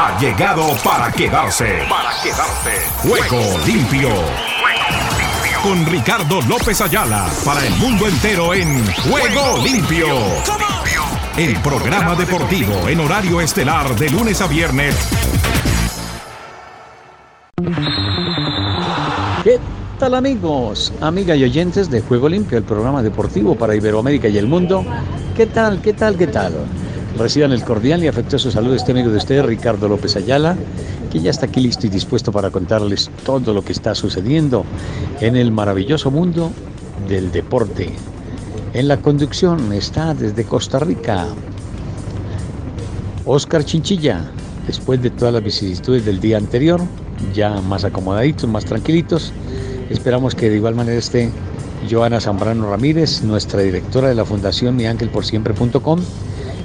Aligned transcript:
ha 0.00 0.16
llegado 0.16 0.76
para 0.84 1.10
quedarse. 1.10 1.80
Para 1.90 2.12
quedarse. 2.22 2.70
Juego 2.98 3.58
limpio. 3.66 4.10
Con 5.60 5.84
Ricardo 5.86 6.40
López 6.42 6.80
Ayala 6.80 7.28
para 7.44 7.66
el 7.66 7.74
mundo 7.74 8.06
entero 8.06 8.54
en 8.54 8.86
Juego 8.92 9.58
limpio. 9.64 10.06
El 11.36 11.56
programa 11.62 12.14
deportivo 12.14 12.88
en 12.88 13.00
horario 13.00 13.40
estelar 13.40 13.92
de 13.96 14.08
lunes 14.10 14.40
a 14.40 14.46
viernes. 14.46 14.94
¿Qué 19.42 19.58
tal 19.98 20.14
amigos, 20.14 20.92
amigas 21.00 21.38
y 21.38 21.42
oyentes 21.42 21.90
de 21.90 22.02
Juego 22.02 22.28
Limpio, 22.28 22.56
el 22.56 22.64
programa 22.64 23.02
deportivo 23.02 23.56
para 23.56 23.74
Iberoamérica 23.74 24.28
y 24.28 24.38
el 24.38 24.46
mundo? 24.46 24.84
¿Qué 25.36 25.46
tal, 25.46 25.82
qué 25.82 25.92
tal, 25.92 26.16
qué 26.16 26.28
tal? 26.28 26.54
Reciban 27.18 27.50
el 27.50 27.64
cordial 27.64 28.04
y 28.04 28.06
afectuoso 28.06 28.48
saludo 28.52 28.72
de 28.72 28.76
este 28.76 28.92
amigo 28.92 29.10
de 29.10 29.16
ustedes, 29.16 29.44
Ricardo 29.44 29.88
López 29.88 30.14
Ayala, 30.14 30.56
que 31.10 31.18
ya 31.18 31.30
está 31.30 31.46
aquí 31.46 31.60
listo 31.60 31.88
y 31.88 31.90
dispuesto 31.90 32.30
para 32.30 32.50
contarles 32.50 33.10
todo 33.26 33.52
lo 33.52 33.64
que 33.64 33.72
está 33.72 33.96
sucediendo 33.96 34.64
en 35.20 35.34
el 35.34 35.50
maravilloso 35.50 36.12
mundo 36.12 36.52
del 37.08 37.32
deporte. 37.32 37.92
En 38.72 38.86
la 38.86 38.98
conducción 38.98 39.72
está 39.72 40.14
desde 40.14 40.44
Costa 40.44 40.78
Rica 40.78 41.26
Oscar 43.24 43.64
Chinchilla, 43.64 44.30
después 44.68 45.02
de 45.02 45.10
todas 45.10 45.34
las 45.34 45.42
vicisitudes 45.42 46.04
del 46.04 46.20
día 46.20 46.36
anterior, 46.36 46.80
ya 47.34 47.60
más 47.62 47.84
acomodaditos, 47.84 48.48
más 48.48 48.64
tranquilitos. 48.64 49.32
Esperamos 49.90 50.36
que 50.36 50.50
de 50.50 50.56
igual 50.56 50.76
manera 50.76 50.98
esté 50.98 51.30
Joana 51.90 52.20
Zambrano 52.20 52.70
Ramírez, 52.70 53.22
nuestra 53.24 53.62
directora 53.62 54.08
de 54.08 54.14
la 54.14 54.24
Fundación 54.24 54.76
miangelporsiempre.com 54.76 55.98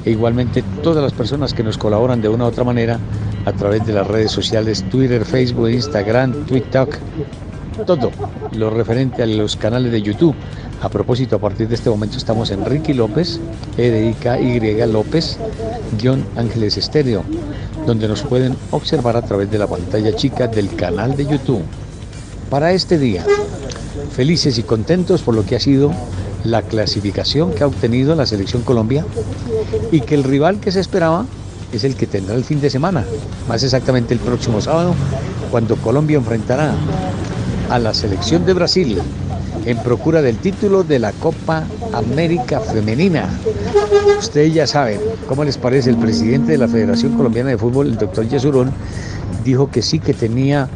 e 0.06 0.12
igualmente 0.12 0.64
todas 0.82 1.04
las 1.04 1.14
personas 1.14 1.54
que 1.54 1.64
nos 1.64 1.78
colaboran 1.78 2.22
de 2.22 2.30
una 2.30 2.46
u 2.46 2.48
otra 2.48 2.64
manera 2.64 3.00
a 3.46 3.54
través 3.54 3.86
de 3.86 3.94
las 3.94 4.08
redes 4.08 4.32
sociales 4.32 4.84
Twitter, 4.90 5.26
Facebook, 5.26 5.70
Instagram, 5.70 6.46
TikTok, 6.46 6.96
todo 7.86 8.12
lo 8.52 8.70
referente 8.70 9.24
a 9.24 9.26
los 9.26 9.56
canales 9.56 9.92
de 9.92 10.02
YouTube. 10.02 10.36
A 10.82 10.90
propósito, 10.90 11.38
a 11.38 11.40
partir 11.40 11.70
de 11.70 11.76
este 11.76 11.90
momento 11.90 12.18
estamos 12.18 12.52
en 12.52 12.66
Ricky 12.66 12.94
López, 12.94 13.40
E 13.78 13.90
de 13.90 14.10
I 14.10 14.14
K 14.14 14.40
Y 14.40 14.86
López, 14.92 15.38
guion 15.98 16.26
Ángeles 16.36 16.78
Estéreo, 16.78 17.24
donde 17.88 18.08
nos 18.08 18.22
pueden 18.24 18.56
observar 18.72 19.16
a 19.16 19.22
través 19.22 19.50
de 19.50 19.60
la 19.60 19.68
pantalla 19.68 20.14
chica 20.14 20.48
del 20.48 20.76
canal 20.76 21.16
de 21.16 21.26
YouTube. 21.26 21.62
Para 22.50 22.74
este 22.74 22.98
día, 23.00 23.24
felices 24.12 24.58
y 24.58 24.64
contentos 24.64 25.22
por 25.22 25.36
lo 25.36 25.46
que 25.46 25.56
ha 25.56 25.60
sido 25.60 25.92
la 26.44 26.62
clasificación 26.62 27.54
que 27.54 27.64
ha 27.64 27.68
obtenido 27.68 28.16
la 28.16 28.26
selección 28.26 28.64
Colombia 28.64 29.06
y 29.92 30.02
que 30.02 30.16
el 30.16 30.24
rival 30.24 30.60
que 30.60 30.72
se 30.72 30.80
esperaba 30.80 31.26
es 31.72 31.84
el 31.84 31.96
que 31.96 32.06
tendrá 32.06 32.36
el 32.36 32.44
fin 32.44 32.62
de 32.62 32.70
semana, 32.70 33.04
más 33.48 33.64
exactamente 33.64 34.14
el 34.14 34.20
próximo 34.20 34.62
sábado, 34.62 34.94
cuando 35.50 35.76
Colombia 35.78 36.18
enfrentará 36.18 36.76
a 37.70 37.80
la 37.80 37.94
selección 37.94 38.46
de 38.46 38.54
Brasil 38.54 39.02
en 39.66 39.78
procura 39.78 40.22
del 40.22 40.38
título 40.38 40.84
de 40.84 41.00
la 41.00 41.12
Copa 41.14 41.64
América 41.94 42.60
Femenina. 42.60 43.30
Ustedes 44.20 44.54
ya 44.54 44.68
saben, 44.68 45.00
¿cómo 45.28 45.44
les 45.44 45.58
parece? 45.58 45.90
El 45.90 45.98
presidente 45.98 46.52
de 46.52 46.58
la 46.58 46.68
Federación 46.68 47.14
Colombiana 47.14 47.50
de 47.50 47.58
Fútbol, 47.58 47.88
el 47.88 47.98
doctor 47.98 48.28
Yesurón, 48.28 48.72
dijo 49.44 49.72
que 49.72 49.82
sí 49.82 50.00
que 50.00 50.14
tenía 50.14 50.70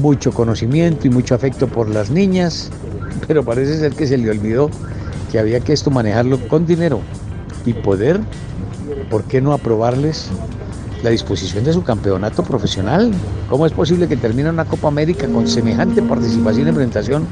mucho 0.00 0.32
conocimiento 0.32 1.06
y 1.06 1.10
mucho 1.10 1.34
afecto 1.34 1.68
por 1.68 1.88
las 1.88 2.10
niñas, 2.10 2.70
pero 3.26 3.44
parece 3.44 3.78
ser 3.78 3.92
que 3.92 4.06
se 4.06 4.18
le 4.18 4.30
olvidó 4.30 4.70
que 5.30 5.38
había 5.38 5.60
que 5.60 5.72
esto 5.72 5.90
manejarlo 5.90 6.38
con 6.48 6.66
dinero 6.66 7.00
y 7.64 7.72
poder, 7.72 8.20
¿por 9.10 9.24
qué 9.24 9.40
no 9.40 9.52
aprobarles 9.52 10.28
la 11.02 11.10
disposición 11.10 11.64
de 11.64 11.72
su 11.72 11.82
campeonato 11.82 12.42
profesional? 12.42 13.10
¿Cómo 13.48 13.66
es 13.66 13.72
posible 13.72 14.08
que 14.08 14.16
termine 14.16 14.50
una 14.50 14.64
Copa 14.64 14.88
América 14.88 15.26
con 15.28 15.48
semejante 15.48 16.02
participación 16.02 16.68
y 16.68 16.72
presentación? 16.72 17.26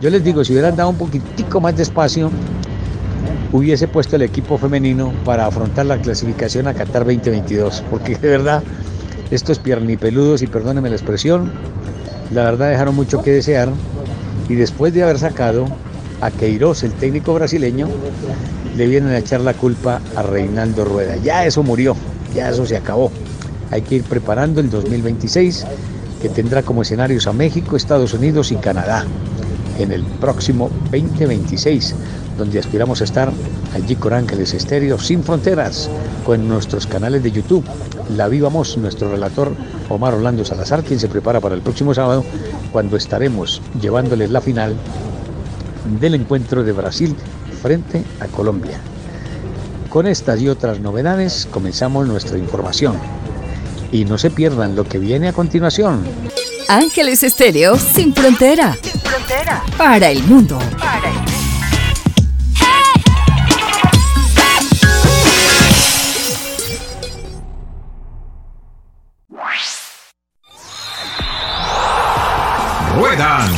Yo 0.00 0.10
les 0.10 0.22
digo, 0.24 0.44
si 0.44 0.52
hubieran 0.52 0.76
dado 0.76 0.90
un 0.90 0.96
poquitico 0.96 1.60
más 1.60 1.76
de 1.76 1.84
espacio, 1.84 2.30
hubiese 3.52 3.88
puesto 3.88 4.16
el 4.16 4.22
equipo 4.22 4.58
femenino 4.58 5.12
para 5.24 5.46
afrontar 5.46 5.86
la 5.86 5.98
clasificación 5.98 6.66
a 6.66 6.74
Qatar 6.74 7.04
2022, 7.04 7.82
porque 7.90 8.16
de 8.16 8.28
verdad 8.28 8.62
estos 9.30 9.58
piernipeludos, 9.58 10.42
y 10.42 10.46
perdónenme 10.46 10.90
la 10.90 10.96
expresión, 10.96 11.50
la 12.32 12.44
verdad 12.44 12.70
dejaron 12.70 12.94
mucho 12.94 13.22
que 13.22 13.32
desear 13.32 13.70
y 14.48 14.54
después 14.54 14.94
de 14.94 15.02
haber 15.02 15.18
sacado 15.18 15.66
a 16.20 16.30
Queiroz, 16.30 16.82
el 16.82 16.92
técnico 16.92 17.34
brasileño, 17.34 17.88
le 18.76 18.86
vienen 18.86 19.10
a 19.10 19.18
echar 19.18 19.40
la 19.40 19.54
culpa 19.54 20.00
a 20.14 20.22
Reinaldo 20.22 20.84
Rueda. 20.84 21.16
Ya 21.16 21.44
eso 21.44 21.62
murió, 21.62 21.96
ya 22.34 22.50
eso 22.50 22.66
se 22.66 22.76
acabó. 22.76 23.10
Hay 23.70 23.82
que 23.82 23.96
ir 23.96 24.04
preparando 24.04 24.60
el 24.60 24.70
2026, 24.70 25.66
que 26.22 26.28
tendrá 26.28 26.62
como 26.62 26.82
escenarios 26.82 27.26
a 27.26 27.32
México, 27.32 27.76
Estados 27.76 28.14
Unidos 28.14 28.52
y 28.52 28.56
Canadá 28.56 29.04
en 29.78 29.92
el 29.92 30.04
próximo 30.04 30.70
2026, 30.90 31.94
donde 32.38 32.58
aspiramos 32.58 33.00
a 33.00 33.04
estar 33.04 33.32
allí 33.74 33.96
con 33.96 34.12
Ángeles 34.12 34.54
Estéreo 34.54 34.98
sin 34.98 35.22
fronteras, 35.22 35.90
con 36.24 36.48
nuestros 36.48 36.86
canales 36.86 37.22
de 37.22 37.32
YouTube. 37.32 37.64
La 38.14 38.28
vivamos 38.28 38.76
nuestro 38.78 39.10
relator 39.10 39.52
Omar 39.88 40.14
Orlando 40.14 40.44
Salazar, 40.44 40.84
quien 40.84 41.00
se 41.00 41.08
prepara 41.08 41.40
para 41.40 41.54
el 41.54 41.60
próximo 41.60 41.92
sábado, 41.92 42.24
cuando 42.72 42.96
estaremos 42.96 43.60
llevándoles 43.80 44.30
la 44.30 44.40
final 44.40 44.76
del 46.00 46.14
encuentro 46.14 46.62
de 46.62 46.72
Brasil 46.72 47.16
frente 47.62 48.04
a 48.20 48.26
Colombia. 48.26 48.78
Con 49.88 50.06
estas 50.06 50.40
y 50.40 50.48
otras 50.48 50.78
novedades 50.80 51.48
comenzamos 51.50 52.06
nuestra 52.06 52.38
información. 52.38 52.96
Y 53.90 54.04
no 54.04 54.18
se 54.18 54.30
pierdan 54.30 54.76
lo 54.76 54.84
que 54.84 54.98
viene 54.98 55.28
a 55.28 55.32
continuación. 55.32 56.04
Ángeles 56.68 57.22
Estéreo 57.22 57.76
sin 57.76 58.14
frontera. 58.14 58.76
Sin 58.82 59.00
frontera. 59.00 59.62
Para 59.78 60.10
el 60.10 60.22
mundo. 60.24 60.58
Para 60.78 61.08
el 61.08 61.14
mundo. 61.14 61.45
Ruedan, 72.96 73.50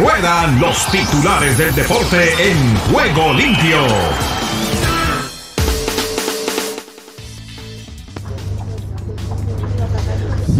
ruedan 0.00 0.58
los 0.58 0.86
titulares 0.86 1.58
del 1.58 1.74
deporte 1.74 2.30
en 2.38 2.76
juego 2.90 3.34
limpio. 3.34 3.76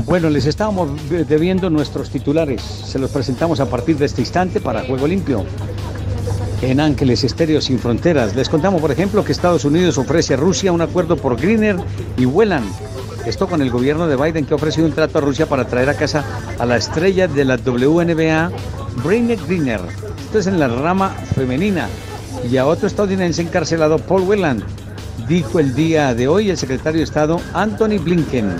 Bueno, 0.04 0.28
les 0.28 0.44
estábamos 0.44 0.90
debiendo 1.08 1.70
nuestros 1.70 2.10
titulares. 2.10 2.60
Se 2.60 2.98
los 2.98 3.10
presentamos 3.10 3.60
a 3.60 3.70
partir 3.70 3.96
de 3.96 4.04
este 4.04 4.20
instante 4.20 4.60
para 4.60 4.84
Juego 4.84 5.06
Limpio. 5.06 5.46
En 6.60 6.78
Ángeles 6.78 7.24
Estéreo 7.24 7.62
Sin 7.62 7.78
Fronteras. 7.78 8.36
Les 8.36 8.50
contamos, 8.50 8.82
por 8.82 8.92
ejemplo, 8.92 9.24
que 9.24 9.32
Estados 9.32 9.64
Unidos 9.64 9.96
ofrece 9.96 10.34
a 10.34 10.36
Rusia 10.36 10.72
un 10.72 10.82
acuerdo 10.82 11.16
por 11.16 11.40
Greener 11.40 11.76
y 12.18 12.26
Whelan. 12.26 12.64
Esto 13.26 13.48
con 13.48 13.60
el 13.60 13.70
gobierno 13.70 14.06
de 14.06 14.14
Biden 14.14 14.46
que 14.46 14.54
ha 14.54 14.56
ofrecido 14.56 14.86
un 14.86 14.92
trato 14.92 15.18
a 15.18 15.20
Rusia 15.20 15.46
para 15.46 15.66
traer 15.66 15.88
a 15.90 15.94
casa 15.94 16.24
a 16.60 16.64
la 16.64 16.76
estrella 16.76 17.26
de 17.26 17.44
la 17.44 17.56
WNBA, 17.56 18.52
Brynette 19.02 19.44
Greener. 19.48 19.80
Esto 20.26 20.38
es 20.38 20.46
en 20.46 20.60
la 20.60 20.68
rama 20.68 21.10
femenina. 21.34 21.88
Y 22.48 22.56
a 22.56 22.66
otro 22.66 22.86
estadounidense 22.86 23.42
encarcelado, 23.42 23.98
Paul 23.98 24.22
Whelan, 24.22 24.62
dijo 25.26 25.58
el 25.58 25.74
día 25.74 26.14
de 26.14 26.28
hoy 26.28 26.50
el 26.50 26.56
secretario 26.56 26.98
de 26.98 27.04
Estado 27.04 27.40
Anthony 27.52 27.98
Blinken. 27.98 28.54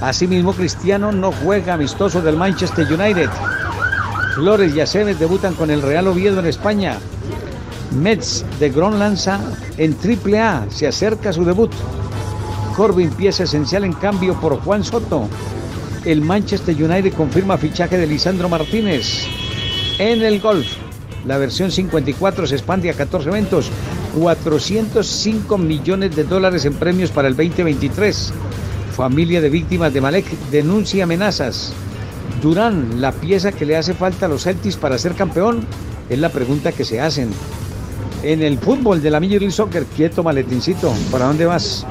Asimismo, 0.00 0.54
Cristiano 0.54 1.12
no 1.12 1.30
juega 1.30 1.74
amistoso 1.74 2.22
del 2.22 2.36
Manchester 2.36 2.86
United. 2.90 3.28
Flores 4.34 4.74
y 4.74 4.80
Aceves 4.80 5.18
debutan 5.18 5.52
con 5.52 5.70
el 5.70 5.82
Real 5.82 6.08
Oviedo 6.08 6.40
en 6.40 6.46
España. 6.46 6.96
Mets 7.90 8.46
de 8.58 8.70
Gronlanza 8.70 9.38
en 9.76 9.94
AAA 9.94 10.70
se 10.70 10.86
acerca 10.86 11.28
a 11.28 11.32
su 11.34 11.44
debut. 11.44 11.72
Corbin 12.80 13.10
pieza 13.10 13.44
esencial 13.44 13.84
en 13.84 13.92
cambio 13.92 14.40
por 14.40 14.58
Juan 14.58 14.82
Soto. 14.82 15.28
El 16.06 16.22
Manchester 16.22 16.74
United 16.74 17.12
confirma 17.12 17.58
fichaje 17.58 17.98
de 17.98 18.06
Lisandro 18.06 18.48
Martínez. 18.48 19.26
En 19.98 20.22
el 20.22 20.40
golf, 20.40 20.66
la 21.26 21.36
versión 21.36 21.70
54 21.70 22.46
se 22.46 22.54
expande 22.54 22.88
a 22.88 22.94
14 22.94 23.28
eventos. 23.28 23.70
405 24.18 25.58
millones 25.58 26.16
de 26.16 26.24
dólares 26.24 26.64
en 26.64 26.72
premios 26.72 27.10
para 27.10 27.28
el 27.28 27.36
2023. 27.36 28.32
Familia 28.96 29.42
de 29.42 29.50
víctimas 29.50 29.92
de 29.92 30.00
Malek 30.00 30.24
denuncia 30.50 31.04
amenazas. 31.04 31.74
Durán, 32.40 32.98
la 33.02 33.12
pieza 33.12 33.52
que 33.52 33.66
le 33.66 33.76
hace 33.76 33.92
falta 33.92 34.24
a 34.24 34.30
los 34.30 34.44
Celtics 34.44 34.76
para 34.76 34.96
ser 34.96 35.12
campeón, 35.12 35.66
es 36.08 36.18
la 36.18 36.30
pregunta 36.30 36.72
que 36.72 36.86
se 36.86 36.98
hacen. 36.98 37.28
En 38.22 38.40
el 38.40 38.58
fútbol 38.58 39.02
de 39.02 39.10
la 39.10 39.20
Major 39.20 39.40
League 39.40 39.50
Soccer, 39.50 39.84
quieto 39.84 40.22
maletincito, 40.22 40.94
¿para 41.12 41.26
dónde 41.26 41.44
vas? 41.44 41.86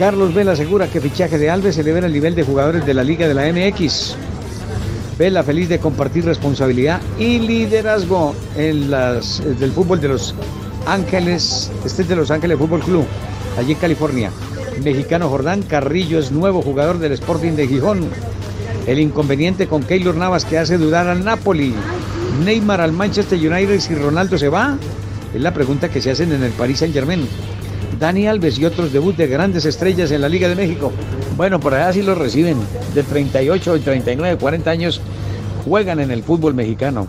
Carlos 0.00 0.32
Vela 0.32 0.52
asegura 0.52 0.86
que 0.86 0.98
fichaje 0.98 1.36
de 1.36 1.50
Alves 1.50 1.76
eleva 1.76 1.98
el 1.98 2.10
nivel 2.10 2.34
de 2.34 2.42
jugadores 2.42 2.86
de 2.86 2.94
la 2.94 3.04
Liga 3.04 3.28
de 3.28 3.34
la 3.34 3.52
MX. 3.52 4.16
Vela 5.18 5.42
feliz 5.42 5.68
de 5.68 5.78
compartir 5.78 6.24
responsabilidad 6.24 7.02
y 7.18 7.38
liderazgo 7.38 8.34
en 8.56 8.90
las 8.90 9.42
del 9.60 9.72
fútbol 9.72 10.00
de 10.00 10.08
los 10.08 10.34
Ángeles, 10.86 11.70
este 11.84 12.00
es 12.00 12.08
de 12.08 12.16
Los 12.16 12.30
Ángeles 12.30 12.56
Fútbol 12.56 12.80
Club, 12.80 13.04
allí 13.58 13.72
en 13.72 13.78
California. 13.78 14.30
mexicano 14.82 15.28
Jordán 15.28 15.60
Carrillo 15.60 16.18
es 16.18 16.32
nuevo 16.32 16.62
jugador 16.62 16.98
del 16.98 17.12
Sporting 17.12 17.52
de 17.52 17.68
Gijón. 17.68 18.08
El 18.86 19.00
inconveniente 19.00 19.66
con 19.66 19.82
Keylor 19.82 20.14
Navas 20.14 20.46
que 20.46 20.56
hace 20.56 20.78
dudar 20.78 21.08
al 21.08 21.22
Napoli. 21.22 21.74
Neymar 22.42 22.80
al 22.80 22.92
Manchester 22.92 23.38
United 23.38 23.78
si 23.80 23.94
Ronaldo 23.94 24.38
se 24.38 24.48
va. 24.48 24.78
Es 25.34 25.42
la 25.42 25.52
pregunta 25.52 25.90
que 25.90 26.00
se 26.00 26.10
hacen 26.10 26.32
en 26.32 26.42
el 26.42 26.52
Paris 26.52 26.78
Saint 26.78 26.94
Germain. 26.94 27.28
Dani 28.00 28.26
Alves 28.26 28.58
y 28.58 28.64
otros 28.64 28.94
debut 28.94 29.14
de 29.14 29.26
grandes 29.26 29.66
estrellas 29.66 30.10
en 30.10 30.22
la 30.22 30.28
Liga 30.30 30.48
de 30.48 30.56
México. 30.56 30.90
Bueno, 31.36 31.60
por 31.60 31.74
allá 31.74 31.92
sí 31.92 32.02
los 32.02 32.16
reciben. 32.16 32.56
De 32.94 33.02
38 33.02 33.76
y 33.76 33.80
39, 33.80 34.38
40 34.38 34.70
años 34.70 35.02
juegan 35.66 36.00
en 36.00 36.10
el 36.10 36.22
fútbol 36.22 36.54
mexicano. 36.54 37.06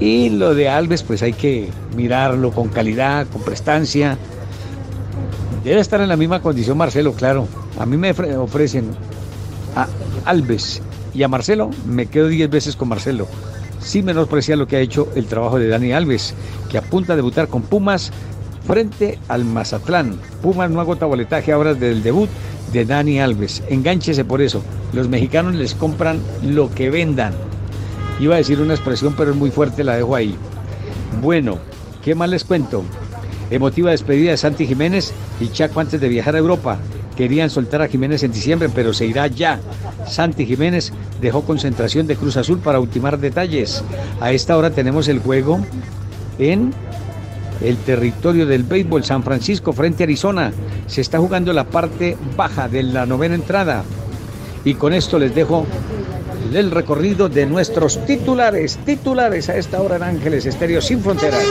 Y 0.00 0.30
lo 0.30 0.52
de 0.54 0.68
Alves, 0.68 1.04
pues 1.04 1.22
hay 1.22 1.32
que 1.32 1.68
mirarlo 1.96 2.50
con 2.50 2.68
calidad, 2.70 3.28
con 3.28 3.42
prestancia. 3.42 4.18
Debe 5.62 5.80
estar 5.80 6.00
en 6.00 6.08
la 6.08 6.16
misma 6.16 6.42
condición 6.42 6.76
Marcelo, 6.76 7.12
claro. 7.12 7.46
A 7.78 7.86
mí 7.86 7.96
me 7.96 8.10
ofrecen 8.10 8.90
a 9.76 9.86
Alves 10.24 10.82
y 11.14 11.22
a 11.22 11.28
Marcelo, 11.28 11.70
me 11.86 12.06
quedo 12.06 12.26
10 12.26 12.50
veces 12.50 12.74
con 12.74 12.88
Marcelo. 12.88 13.28
Sin 13.80 14.06
menospreciar 14.06 14.58
lo 14.58 14.66
que 14.66 14.76
ha 14.76 14.80
hecho 14.80 15.08
el 15.14 15.26
trabajo 15.26 15.60
de 15.60 15.68
Dani 15.68 15.92
Alves, 15.92 16.34
que 16.68 16.78
apunta 16.78 17.12
a 17.12 17.16
debutar 17.16 17.46
con 17.46 17.62
Pumas 17.62 18.10
frente 18.70 19.18
al 19.26 19.44
Mazatlán. 19.44 20.16
Pumas 20.42 20.70
no 20.70 20.80
agota 20.80 21.04
boletaje 21.04 21.50
ahora 21.50 21.74
del 21.74 22.04
debut 22.04 22.30
de 22.72 22.84
Dani 22.84 23.18
Alves. 23.18 23.64
Engánchese 23.68 24.24
por 24.24 24.40
eso. 24.40 24.62
Los 24.92 25.08
mexicanos 25.08 25.56
les 25.56 25.74
compran 25.74 26.20
lo 26.44 26.72
que 26.72 26.88
vendan. 26.88 27.34
Iba 28.20 28.36
a 28.36 28.38
decir 28.38 28.60
una 28.60 28.74
expresión, 28.74 29.14
pero 29.16 29.32
es 29.32 29.36
muy 29.36 29.50
fuerte, 29.50 29.82
la 29.82 29.96
dejo 29.96 30.14
ahí. 30.14 30.36
Bueno, 31.20 31.58
¿qué 32.04 32.14
más 32.14 32.30
les 32.30 32.44
cuento? 32.44 32.84
Emotiva 33.50 33.90
despedida 33.90 34.30
de 34.30 34.36
Santi 34.36 34.68
Jiménez 34.68 35.12
y 35.40 35.48
Chaco 35.48 35.80
antes 35.80 36.00
de 36.00 36.08
viajar 36.08 36.36
a 36.36 36.38
Europa. 36.38 36.78
Querían 37.16 37.50
soltar 37.50 37.82
a 37.82 37.88
Jiménez 37.88 38.22
en 38.22 38.30
diciembre, 38.30 38.68
pero 38.72 38.94
se 38.94 39.04
irá 39.04 39.26
ya. 39.26 39.58
Santi 40.06 40.46
Jiménez 40.46 40.92
dejó 41.20 41.42
concentración 41.42 42.06
de 42.06 42.14
Cruz 42.14 42.36
Azul 42.36 42.60
para 42.60 42.78
ultimar 42.78 43.18
detalles. 43.18 43.82
A 44.20 44.30
esta 44.30 44.56
hora 44.56 44.70
tenemos 44.70 45.08
el 45.08 45.18
juego 45.18 45.58
en 46.38 46.72
el 47.60 47.76
territorio 47.78 48.46
del 48.46 48.64
béisbol 48.64 49.04
San 49.04 49.22
Francisco 49.22 49.72
frente 49.72 50.02
a 50.02 50.06
Arizona. 50.06 50.52
Se 50.86 51.00
está 51.00 51.18
jugando 51.18 51.52
la 51.52 51.64
parte 51.64 52.16
baja 52.36 52.68
de 52.68 52.82
la 52.82 53.06
novena 53.06 53.34
entrada. 53.34 53.84
Y 54.64 54.74
con 54.74 54.92
esto 54.92 55.18
les 55.18 55.34
dejo 55.34 55.66
el 56.52 56.70
recorrido 56.70 57.28
de 57.28 57.46
nuestros 57.46 58.04
titulares, 58.06 58.78
titulares 58.84 59.48
a 59.48 59.56
esta 59.56 59.80
hora 59.80 59.96
en 59.96 60.02
Ángeles 60.02 60.46
Estéreo 60.46 60.80
Sin 60.80 61.00
Fronteras. 61.00 61.46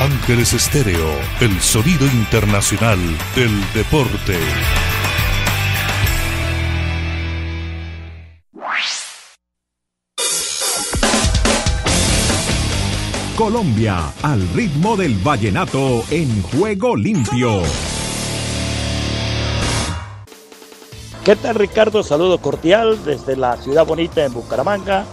Ángeles 0.00 0.52
Estéreo, 0.52 1.10
el 1.40 1.60
sonido 1.60 2.06
internacional 2.06 2.98
del 3.34 3.50
deporte. 3.74 4.38
Colombia, 13.38 14.12
al 14.22 14.48
ritmo 14.48 14.96
del 14.96 15.14
vallenato 15.14 16.02
en 16.10 16.42
juego 16.42 16.96
limpio. 16.96 17.62
¿Qué 21.24 21.36
tal 21.36 21.54
Ricardo? 21.54 22.02
Saludo 22.02 22.38
cordial 22.38 22.98
desde 23.04 23.36
la 23.36 23.56
ciudad 23.56 23.86
bonita 23.86 24.24
en 24.24 24.32
Bucaramanga. 24.32 25.04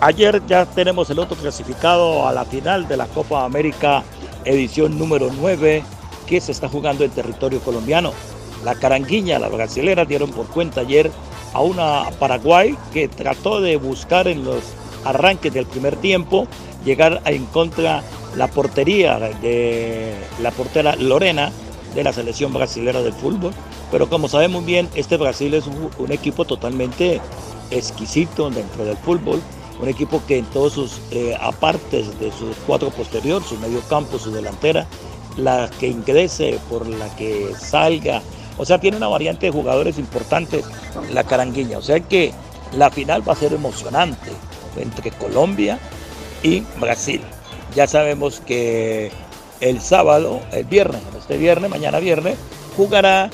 Ayer 0.00 0.42
ya 0.48 0.66
tenemos 0.66 1.08
el 1.10 1.20
otro 1.20 1.36
clasificado 1.36 2.26
a 2.26 2.32
la 2.32 2.44
final 2.44 2.88
de 2.88 2.96
la 2.96 3.06
Copa 3.06 3.44
América 3.44 4.02
edición 4.44 4.98
número 4.98 5.30
9 5.32 5.84
que 6.26 6.40
se 6.40 6.50
está 6.50 6.68
jugando 6.68 7.04
en 7.04 7.12
territorio 7.12 7.60
colombiano. 7.60 8.12
La 8.64 8.74
caranguiña, 8.74 9.38
la 9.38 9.50
brasilera 9.50 10.04
dieron 10.04 10.32
por 10.32 10.48
cuenta 10.48 10.80
ayer 10.80 11.12
a 11.54 11.60
una 11.60 12.10
Paraguay 12.18 12.76
que 12.92 13.06
trató 13.06 13.60
de 13.60 13.76
buscar 13.76 14.26
en 14.26 14.44
los 14.44 14.64
arranques 15.04 15.54
del 15.54 15.66
primer 15.66 15.94
tiempo 15.94 16.48
llegar 16.84 17.22
en 17.24 17.46
contra 17.46 18.02
la 18.36 18.48
portería 18.48 19.18
de 19.18 20.14
la 20.40 20.50
portera 20.50 20.96
Lorena 20.96 21.52
de 21.94 22.04
la 22.04 22.12
selección 22.12 22.52
brasilera 22.52 23.02
del 23.02 23.12
fútbol. 23.12 23.52
Pero 23.90 24.08
como 24.08 24.28
sabemos 24.28 24.64
bien, 24.64 24.88
este 24.94 25.16
Brasil 25.16 25.54
es 25.54 25.64
un, 25.66 26.12
equipo 26.12 26.44
totalmente 26.44 27.20
exquisito 27.70 28.50
dentro 28.50 28.84
del 28.84 28.96
fútbol, 28.98 29.40
un 29.80 29.88
equipo 29.88 30.22
que 30.26 30.38
en 30.38 30.44
todos 30.46 30.74
sus 30.74 31.00
eh, 31.10 31.36
apartes 31.40 32.18
de 32.20 32.30
su 32.32 32.50
cuadro 32.66 32.90
posterior, 32.90 33.42
su 33.42 33.56
medio 33.56 33.80
campo, 33.88 34.18
su 34.18 34.30
delantera, 34.30 34.86
la 35.36 35.70
que 35.78 35.88
ingrese, 35.88 36.58
por 36.68 36.86
la 36.86 37.14
que 37.16 37.52
salga, 37.58 38.22
o 38.58 38.64
sea, 38.64 38.78
tiene 38.78 38.96
una 38.96 39.08
variante 39.08 39.46
de 39.46 39.52
jugadores 39.52 39.98
importantes, 39.98 40.64
la 41.12 41.24
carangueña. 41.24 41.78
O 41.78 41.82
sea 41.82 42.00
que 42.00 42.32
la 42.76 42.90
final 42.90 43.26
va 43.26 43.32
a 43.32 43.36
ser 43.36 43.52
emocionante 43.52 44.32
entre 44.76 45.10
Colombia 45.12 45.78
y 46.42 46.60
Brasil. 46.78 47.20
Ya 47.74 47.86
sabemos 47.86 48.40
que 48.44 49.10
el 49.60 49.80
sábado, 49.80 50.40
el 50.52 50.64
viernes, 50.64 51.02
este 51.18 51.36
viernes, 51.36 51.70
mañana 51.70 51.98
viernes, 51.98 52.36
jugará 52.76 53.30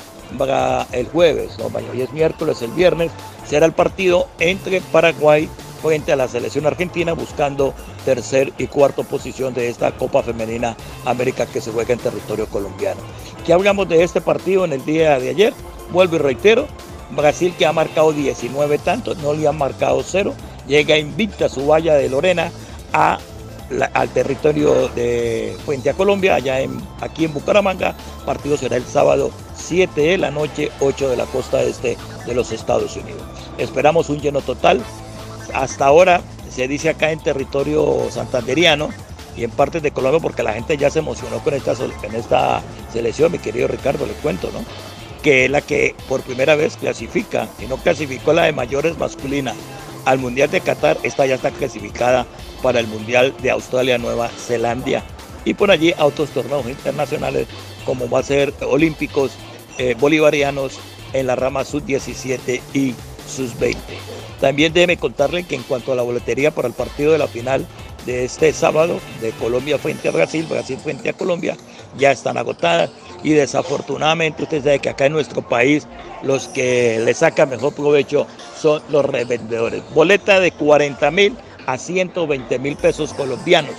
el 0.91 1.07
jueves, 1.07 1.57
no, 1.59 1.65
hoy 1.65 2.01
es 2.01 2.11
miércoles, 2.11 2.61
el 2.61 2.71
viernes, 2.71 3.11
será 3.47 3.65
el 3.65 3.73
partido 3.73 4.27
entre 4.39 4.81
Paraguay 4.81 5.47
frente 5.81 6.11
a 6.11 6.15
la 6.15 6.27
selección 6.27 6.65
argentina 6.65 7.13
buscando 7.13 7.73
tercer 8.05 8.51
y 8.57 8.67
cuarto 8.67 9.03
posición 9.03 9.53
de 9.53 9.69
esta 9.69 9.91
Copa 9.91 10.23
Femenina 10.23 10.75
América 11.05 11.45
que 11.45 11.61
se 11.61 11.71
juega 11.71 11.93
en 11.93 11.99
territorio 11.99 12.47
colombiano. 12.47 13.01
¿Qué 13.45 13.53
hablamos 13.53 13.87
de 13.87 14.03
este 14.03 14.19
partido 14.19 14.65
en 14.65 14.73
el 14.73 14.83
día 14.83 15.19
de 15.19 15.29
ayer? 15.29 15.53
Vuelvo 15.91 16.15
y 16.15 16.19
reitero, 16.19 16.67
Brasil 17.11 17.53
que 17.55 17.67
ha 17.67 17.71
marcado 17.71 18.11
19 18.11 18.79
tantos, 18.79 19.17
no 19.19 19.33
le 19.33 19.47
han 19.47 19.57
marcado 19.57 20.01
cero, 20.03 20.33
llega 20.67 20.97
invicta 20.97 21.49
su 21.49 21.67
valla 21.67 21.93
de 21.93 22.09
Lorena 22.09 22.51
al 22.95 24.09
territorio 24.13 24.87
de 24.89 25.55
Fuente 25.65 25.89
a 25.89 25.93
Colombia, 25.93 26.35
allá 26.35 26.61
en, 26.61 26.79
aquí 27.01 27.25
en 27.25 27.33
Bucaramanga. 27.33 27.95
Partido 28.25 28.57
será 28.57 28.77
el 28.77 28.85
sábado 28.85 29.31
7 29.55 29.99
de 29.99 30.17
la 30.17 30.31
noche, 30.31 30.71
8 30.79 31.09
de 31.09 31.17
la 31.17 31.25
costa 31.25 31.61
este 31.63 31.97
de 32.25 32.33
los 32.33 32.51
Estados 32.51 32.95
Unidos. 32.95 33.21
Esperamos 33.57 34.09
un 34.09 34.19
lleno 34.19 34.41
total. 34.41 34.81
Hasta 35.53 35.85
ahora 35.85 36.21
se 36.49 36.67
dice 36.67 36.89
acá 36.89 37.11
en 37.11 37.19
territorio 37.19 38.07
santanderiano 38.09 38.89
y 39.35 39.43
en 39.43 39.51
partes 39.51 39.83
de 39.83 39.91
Colombia 39.91 40.21
porque 40.21 40.43
la 40.43 40.53
gente 40.53 40.77
ya 40.77 40.89
se 40.89 40.99
emocionó 40.99 41.39
con 41.39 41.53
esta, 41.53 41.73
en 42.03 42.15
esta 42.15 42.61
selección, 42.93 43.31
mi 43.31 43.39
querido 43.39 43.67
Ricardo, 43.67 44.05
le 44.05 44.13
cuento, 44.13 44.49
¿no? 44.53 44.63
Que 45.21 45.45
es 45.45 45.51
la 45.51 45.61
que 45.61 45.95
por 46.07 46.21
primera 46.21 46.55
vez 46.55 46.77
clasifica 46.77 47.47
y 47.59 47.65
no 47.65 47.77
clasificó 47.77 48.31
la 48.31 48.43
de 48.43 48.53
mayores 48.53 48.97
masculina 48.97 49.53
al 50.05 50.19
Mundial 50.19 50.51
de 50.51 50.61
Qatar, 50.61 50.97
esta 51.03 51.25
ya 51.25 51.35
está 51.35 51.51
clasificada 51.51 52.25
para 52.65 52.79
el 52.79 52.87
Mundial 52.87 53.31
de 53.43 53.51
Australia 53.51 53.99
Nueva 53.99 54.27
Zelanda 54.27 55.03
y 55.45 55.53
por 55.53 55.69
allí 55.69 55.93
a 55.99 56.05
otros 56.05 56.31
torneos 56.31 56.67
internacionales 56.67 57.45
como 57.85 58.09
va 58.09 58.21
a 58.21 58.23
ser 58.23 58.51
olímpicos 58.67 59.33
eh, 59.77 59.95
bolivarianos 59.99 60.79
en 61.13 61.27
la 61.27 61.35
rama 61.35 61.63
sub-17 61.63 62.61
y 62.73 62.95
sub-20. 63.29 63.75
También 64.41 64.73
déjeme 64.73 64.97
contarle 64.97 65.43
que 65.43 65.53
en 65.53 65.61
cuanto 65.61 65.91
a 65.91 65.95
la 65.95 66.01
boletería 66.01 66.49
para 66.49 66.67
el 66.67 66.73
partido 66.73 67.11
de 67.11 67.19
la 67.19 67.27
final 67.27 67.67
de 68.07 68.25
este 68.25 68.51
sábado 68.51 68.99
de 69.21 69.29
Colombia 69.33 69.77
frente 69.77 70.07
a 70.07 70.11
Brasil, 70.11 70.47
Brasil 70.49 70.79
frente 70.83 71.09
a 71.09 71.13
Colombia, 71.13 71.55
ya 71.99 72.11
están 72.11 72.35
agotadas 72.35 72.89
y 73.23 73.33
desafortunadamente 73.33 74.41
usted 74.41 74.63
sabe 74.63 74.79
que 74.79 74.89
acá 74.89 75.05
en 75.05 75.13
nuestro 75.13 75.47
país 75.47 75.87
los 76.23 76.47
que 76.47 76.99
le 77.05 77.13
sacan 77.13 77.47
mejor 77.47 77.75
provecho 77.75 78.25
son 78.59 78.81
los 78.89 79.05
revendedores. 79.05 79.83
Boleta 79.93 80.39
de 80.39 80.51
40 80.51 81.11
mil 81.11 81.37
a 81.65 81.77
120 81.77 82.59
mil 82.59 82.75
pesos 82.75 83.13
colombianos, 83.13 83.75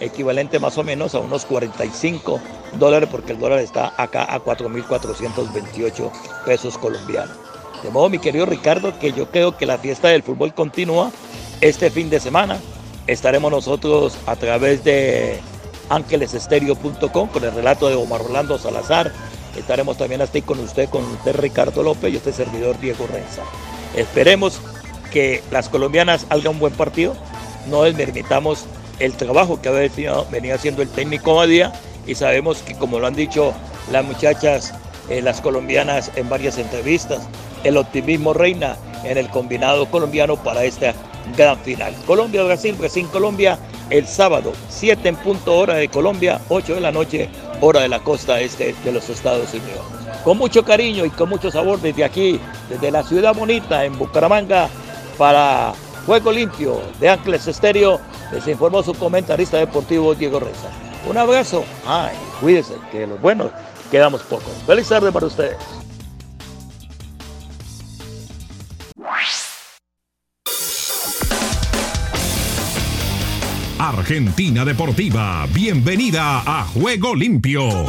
equivalente 0.00 0.58
más 0.58 0.78
o 0.78 0.84
menos 0.84 1.14
a 1.14 1.20
unos 1.20 1.44
45 1.44 2.40
dólares 2.78 3.08
porque 3.10 3.32
el 3.32 3.38
dólar 3.38 3.60
está 3.60 3.92
acá 3.96 4.24
a 4.32 4.40
4.428 4.40 6.10
pesos 6.44 6.78
colombianos. 6.78 7.36
De 7.82 7.90
modo, 7.90 8.10
mi 8.10 8.18
querido 8.18 8.46
Ricardo, 8.46 8.98
que 8.98 9.12
yo 9.12 9.30
creo 9.30 9.56
que 9.56 9.66
la 9.66 9.78
fiesta 9.78 10.08
del 10.08 10.22
fútbol 10.22 10.54
continúa 10.54 11.10
este 11.60 11.90
fin 11.90 12.10
de 12.10 12.20
semana. 12.20 12.58
Estaremos 13.06 13.50
nosotros 13.50 14.16
a 14.26 14.36
través 14.36 14.84
de 14.84 15.40
ángelesestéreo.com 15.88 17.28
con 17.28 17.44
el 17.44 17.52
relato 17.52 17.88
de 17.88 17.94
Omar 17.94 18.22
Rolando 18.22 18.58
Salazar. 18.58 19.12
Estaremos 19.56 19.96
también 19.96 20.22
aquí 20.22 20.42
con 20.42 20.60
usted, 20.60 20.88
con 20.88 21.04
usted 21.04 21.36
Ricardo 21.36 21.82
López 21.82 22.12
y 22.12 22.16
este 22.16 22.32
servidor 22.32 22.78
Diego 22.80 23.06
Renza. 23.06 23.42
Esperemos 23.96 24.60
que 25.10 25.42
las 25.50 25.68
colombianas 25.68 26.26
hagan 26.30 26.48
un 26.48 26.60
buen 26.60 26.72
partido, 26.72 27.16
no 27.70 27.82
desmermitamos 27.84 28.66
el 28.98 29.14
trabajo 29.14 29.60
que 29.60 29.68
ha 29.68 30.24
venía 30.30 30.54
haciendo 30.54 30.82
el 30.82 30.88
técnico 30.88 31.44
día 31.46 31.72
y 32.06 32.14
sabemos 32.14 32.58
que 32.62 32.74
como 32.74 32.98
lo 32.98 33.06
han 33.06 33.14
dicho 33.14 33.54
las 33.90 34.04
muchachas, 34.04 34.74
eh, 35.08 35.22
las 35.22 35.40
colombianas 35.40 36.10
en 36.16 36.28
varias 36.28 36.58
entrevistas, 36.58 37.26
el 37.64 37.76
optimismo 37.76 38.34
reina 38.34 38.76
en 39.04 39.16
el 39.16 39.28
combinado 39.30 39.86
colombiano 39.86 40.36
para 40.36 40.64
esta 40.64 40.94
gran 41.36 41.58
final. 41.60 41.94
Colombia-Brasil, 42.06 42.74
Brasil-Colombia 42.74 43.58
el 43.90 44.06
sábado, 44.06 44.52
7 44.68 45.08
en 45.08 45.16
punto 45.16 45.56
hora 45.56 45.74
de 45.74 45.88
Colombia, 45.88 46.40
8 46.48 46.76
de 46.76 46.80
la 46.80 46.92
noche 46.92 47.28
hora 47.60 47.80
de 47.80 47.88
la 47.88 48.00
costa 48.00 48.40
este 48.40 48.74
de 48.84 48.92
los 48.92 49.08
Estados 49.08 49.52
Unidos. 49.52 49.84
Con 50.24 50.38
mucho 50.38 50.64
cariño 50.64 51.04
y 51.04 51.10
con 51.10 51.28
mucho 51.28 51.50
sabor 51.50 51.80
desde 51.80 52.04
aquí, 52.04 52.40
desde 52.68 52.90
la 52.90 53.02
ciudad 53.02 53.34
bonita 53.34 53.84
en 53.84 53.98
Bucaramanga, 53.98 54.68
para 55.18 55.72
Juego 56.06 56.32
Limpio 56.32 56.80
de 56.98 57.08
Ángeles 57.08 57.46
Estéreo, 57.46 58.00
les 58.32 58.46
informó 58.48 58.82
su 58.82 58.94
comentarista 58.94 59.58
deportivo 59.58 60.14
Diego 60.14 60.40
Reza. 60.40 60.68
Un 61.08 61.16
abrazo, 61.16 61.64
ay, 61.86 62.14
cuídense, 62.40 62.74
que 62.92 63.06
los 63.06 63.20
buenos 63.20 63.50
quedamos 63.90 64.22
pocos. 64.22 64.52
Feliz 64.66 64.88
tarde 64.88 65.10
para 65.12 65.26
ustedes. 65.26 65.56
Argentina 73.78 74.64
Deportiva, 74.64 75.46
bienvenida 75.54 76.42
a 76.44 76.64
Juego 76.64 77.14
Limpio. 77.14 77.86